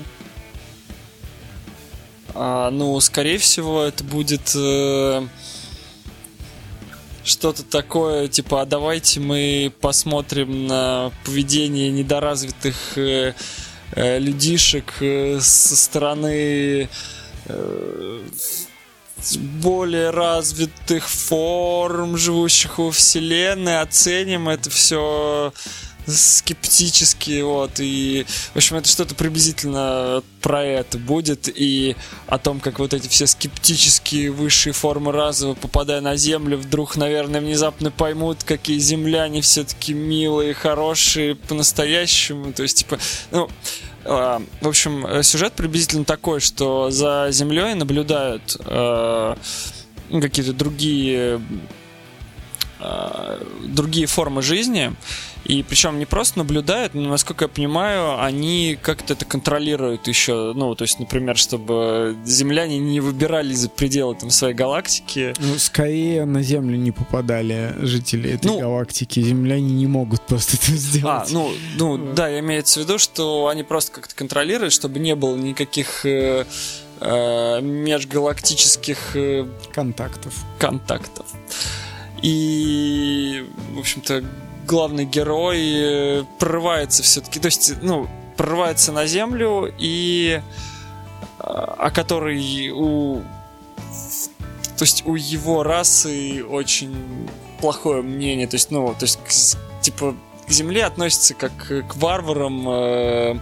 [2.34, 4.52] А, ну, скорее всего, это будет...
[4.56, 5.26] Э
[7.28, 13.34] что-то такое, типа, а давайте мы посмотрим на поведение недоразвитых э,
[13.92, 16.90] э, людишек э, со стороны
[17.46, 18.22] э,
[19.62, 25.52] более развитых форм, живущих во Вселенной, оценим это все
[26.08, 31.96] скептически, вот, и, в общем, это что-то приблизительно про это будет, и
[32.28, 37.42] о том, как вот эти все скептические высшие формы разума, попадая на Землю, вдруг, наверное,
[37.42, 43.00] внезапно поймут, какие земляне все-таки милые, хорошие, по-настоящему, то есть, типа,
[43.32, 43.50] ну,
[44.06, 49.36] а, в общем, сюжет приблизительно такой, что за Землей наблюдают э,
[50.10, 51.42] какие-то другие
[53.64, 54.94] другие формы жизни,
[55.48, 60.52] и причем не просто наблюдают, но, насколько я понимаю, они как-то это контролируют еще.
[60.54, 65.34] Ну, то есть, например, чтобы земляне не выбирались за пределы там, своей галактики.
[65.40, 69.22] Ну, скорее на Землю не попадали жители этой ну, галактики.
[69.22, 71.30] Земляне не могут просто это сделать.
[71.30, 75.16] А, ну, ну да, я имею в виду, что они просто как-то контролируют, чтобы не
[75.16, 76.46] было никаких э,
[77.00, 80.34] э, межгалактических э, контактов.
[80.60, 81.26] Контактов.
[82.22, 84.24] И, в общем-то,
[84.66, 90.42] главный герой э, прорывается все-таки, то есть, ну, прорывается на землю и
[91.40, 93.22] а, о которой у
[94.78, 96.96] то есть у его расы очень
[97.60, 100.16] плохое мнение, то есть, ну, то есть, к, типа,
[100.48, 103.40] к земле относится как к варварам э,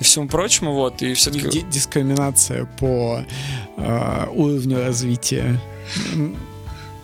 [0.00, 1.60] и всему прочему, вот, и все-таки...
[1.62, 3.24] Дискриминация по
[3.76, 5.60] э, уровню развития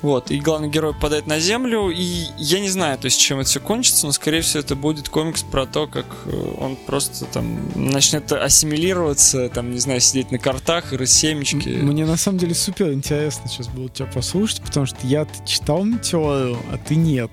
[0.01, 3.49] вот, и главный герой попадает на Землю, и я не знаю, то есть, чем это
[3.49, 7.59] все кончится, но, скорее всего, это будет комикс про то, как э, он просто там
[7.75, 11.69] начнет ассимилироваться, там, не знаю, сидеть на картах и рассемечки.
[11.69, 16.59] Мне на самом деле супер интересно сейчас было тебя послушать, потому что я читал Метеору,
[16.73, 17.31] а ты нет.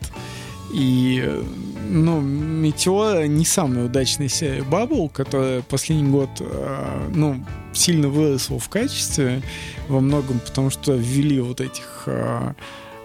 [0.75, 1.41] И,
[1.89, 8.67] ну, Метеора не самая удачная серия Бабл, которая последний год, э, ну, сильно выросла в
[8.67, 9.41] качестве
[9.87, 12.53] во многом, потому что ввели вот этих э,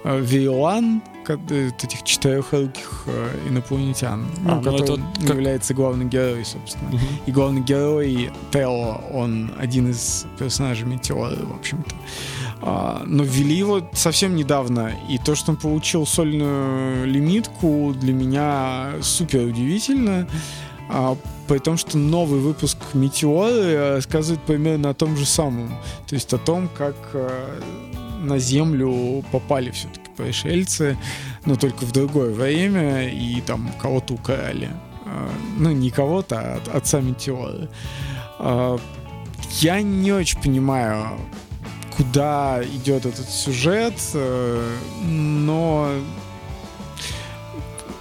[0.03, 3.05] э Вейлан, этих четырехруких
[3.49, 6.89] инопланетян, ну, а, ну, который это является главным героем, собственно.
[6.89, 7.05] Угу.
[7.27, 11.95] И главный герой Тео, он один из персонажей Метеора, в общем-то.
[12.63, 18.93] А, но ввели его совсем недавно, и то, что он получил сольную лимитку, для меня
[19.01, 20.29] супер удивительно.
[20.91, 21.17] А,
[21.49, 25.69] при том, что новый выпуск Метеоры рассказывает примерно о том же самом.
[26.07, 27.61] То есть о том, как а,
[28.21, 30.99] на Землю попали все-таки пришельцы,
[31.47, 34.69] но только в другое время, и там кого-то украли.
[35.07, 37.69] А, ну, не кого-то, а отца Метеоры.
[39.61, 41.19] Я не очень понимаю,
[42.01, 45.91] куда идет этот сюжет, э, но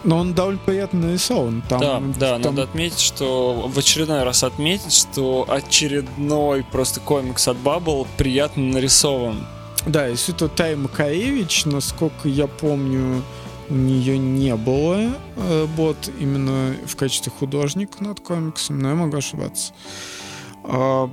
[0.05, 1.61] но он довольно приятно нарисован.
[1.67, 2.55] Там, да, да, там...
[2.55, 9.45] надо отметить, что в очередной раз отметить, что очередной просто комикс от Bubble приятно нарисован.
[9.85, 13.21] Да, и это Тай Макаревич, насколько я помню,
[13.69, 19.73] у нее не было работ именно в качестве художника над комиксом, но я могу ошибаться.
[20.63, 21.09] А,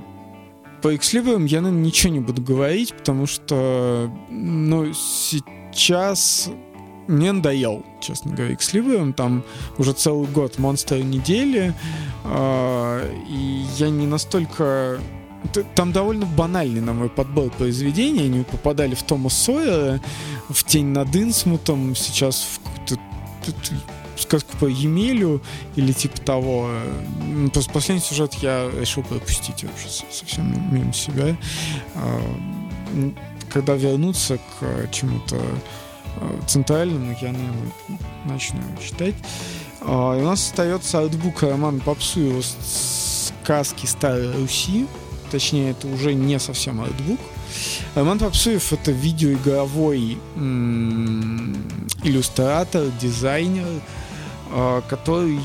[0.81, 6.49] по Xlibrum я, наверное, ничего не буду говорить, потому что, ну, сейчас
[7.07, 9.13] мне надоел, честно говоря, Xlibrum.
[9.13, 9.43] Там
[9.77, 11.73] уже целый год монстры недели,
[12.25, 14.99] э, и я не настолько...
[15.75, 18.25] Там довольно банальный, на мой подбор произведений.
[18.25, 20.01] Они попадали в Тома Сойера,
[20.49, 22.59] в Тень над Инсмутом, сейчас в
[24.17, 25.41] сказку по Емелю
[25.75, 26.69] или типа того.
[27.53, 31.35] Просто последний сюжет я решил пропустить вообще совсем мимо себя.
[31.95, 32.21] А,
[33.51, 35.37] когда вернуться к чему-то
[36.17, 37.71] а, центральному, я, наверное,
[38.25, 39.15] начну его читать.
[39.81, 44.87] А, у нас остается артбук Романа Попсуева «Сказки Старой Руси».
[45.31, 47.19] Точнее, это уже не совсем артбук.
[47.95, 50.17] Роман Попсуев— это видеоигровой
[52.03, 53.81] иллюстратор, дизайнер,
[54.89, 55.39] который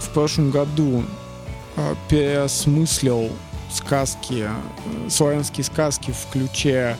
[0.00, 1.04] в прошлом году
[1.76, 3.30] а, переосмыслил
[3.72, 6.96] сказки, э, славянские сказки в ключе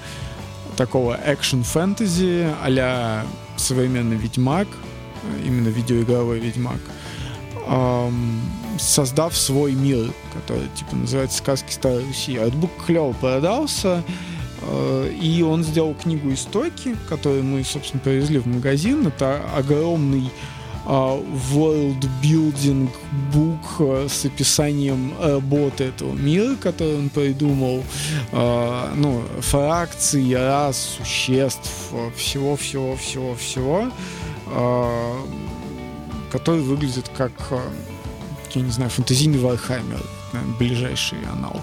[0.76, 3.24] такого экшен-фэнтези а
[3.56, 6.80] современный Ведьмак, э, именно видеоигровой Ведьмак,
[8.78, 12.36] создав свой мир, который типа называется «Сказки Старой Руси».
[12.36, 14.02] Артбук клево продался,
[14.60, 19.06] э, и он сделал книгу «Истоки», которую мы, собственно, привезли в магазин.
[19.06, 20.30] Это огромный
[20.86, 22.90] world building
[23.32, 27.82] book с описанием работы этого мира, который он придумал,
[28.32, 31.70] ну, фракций, рас, существ,
[32.16, 33.90] всего-всего-всего-всего,
[36.30, 37.32] который выглядит как,
[38.54, 40.02] я не знаю, фантазийный Warhammer,
[40.58, 41.62] ближайший аналог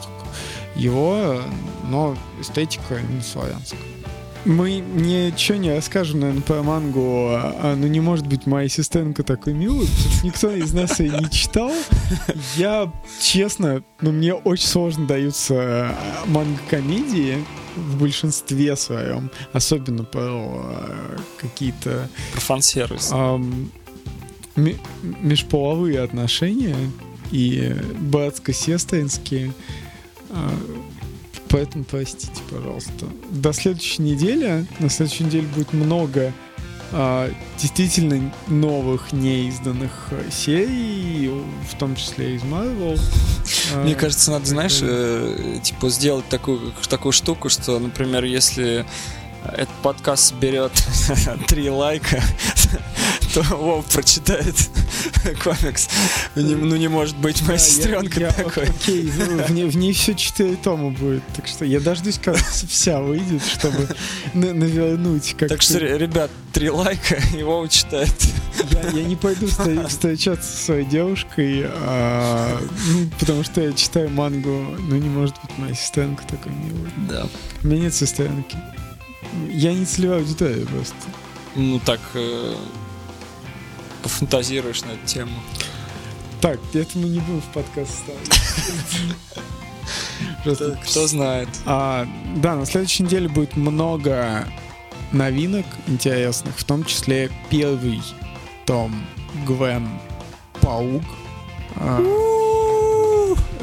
[0.75, 1.41] его,
[1.89, 3.79] но эстетика не славянская.
[4.45, 9.53] Мы ничего не расскажем, наверное, про мангу, а, ну не может быть моя сестренка такой
[9.53, 9.87] милой,
[10.23, 11.71] никто из нас ее не читал.
[12.55, 21.17] Я, честно, ну мне очень сложно даются а, манго-комедии в большинстве своем, особенно про а,
[21.37, 22.09] какие-то...
[22.33, 23.11] Про фан-сервис.
[24.55, 26.75] межполовые отношения
[27.31, 29.53] и братско-сестринские
[31.51, 33.07] Поэтому простите, пожалуйста.
[33.29, 34.65] До следующей недели.
[34.79, 36.33] На следующей неделе будет много
[36.93, 41.29] а, действительно новых неизданных серий,
[41.69, 42.99] в том числе из Marvel.
[43.73, 48.85] А, Мне кажется, надо, знаешь, э, типа сделать такую, такую штуку, что, например, если
[49.43, 50.71] этот подкаст соберет
[51.47, 52.21] три лайка,
[53.33, 54.55] то Вов прочитает
[55.43, 55.89] комикс.
[56.35, 58.63] Ну, не может быть моя сестренка такой.
[58.63, 61.23] Окей, в, в ней все четыре тома будет.
[61.35, 63.87] Так что я дождусь, когда вся выйдет, чтобы
[64.33, 65.35] навернуть.
[65.37, 68.13] Как так что, ребят, три лайка, и Вова читает.
[68.71, 74.49] Я, я не пойду встречаться со своей девушкой, а, ну, потому что я читаю мангу.
[74.79, 76.91] Ну, не может быть моя сестренка такой милая.
[77.09, 77.27] Да.
[77.63, 78.57] У меня нет сестренки.
[79.49, 80.95] Я не целевая аудитория просто.
[81.55, 82.55] Ну так, э,
[84.03, 85.33] пофантазируешь на эту тему.
[86.41, 88.31] Так, это мы не будем в подкаст ставить.
[90.89, 91.49] Кто знает.
[91.65, 94.47] А, да, на следующей неделе будет много
[95.11, 98.01] новинок интересных, в том числе первый
[98.65, 99.05] том
[99.45, 99.87] Гвен
[100.61, 101.03] Паук.
[101.75, 102.01] А,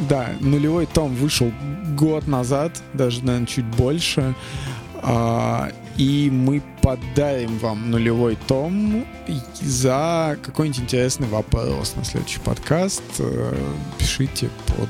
[0.09, 1.51] да, нулевой том вышел
[1.97, 4.35] год назад, даже, наверное, чуть больше.
[4.97, 9.05] А, и мы подарим вам нулевой том
[9.61, 13.03] за какой-нибудь интересный вопрос на следующий подкаст.
[13.19, 14.89] Э, пишите под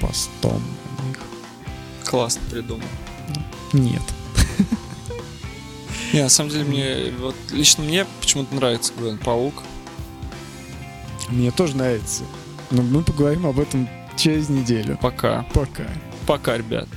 [0.00, 0.62] постом
[0.98, 1.18] у них.
[2.04, 2.86] Классно придумал.
[3.74, 4.02] Нет.
[6.14, 9.62] Не, на самом деле мне, вот лично мне почему-то нравится Гвен Паук.
[11.28, 12.22] Мне тоже нравится.
[12.70, 14.98] Но мы поговорим об этом через неделю.
[15.02, 15.44] Пока.
[15.52, 15.86] Пока.
[16.26, 16.88] Пока, ребят.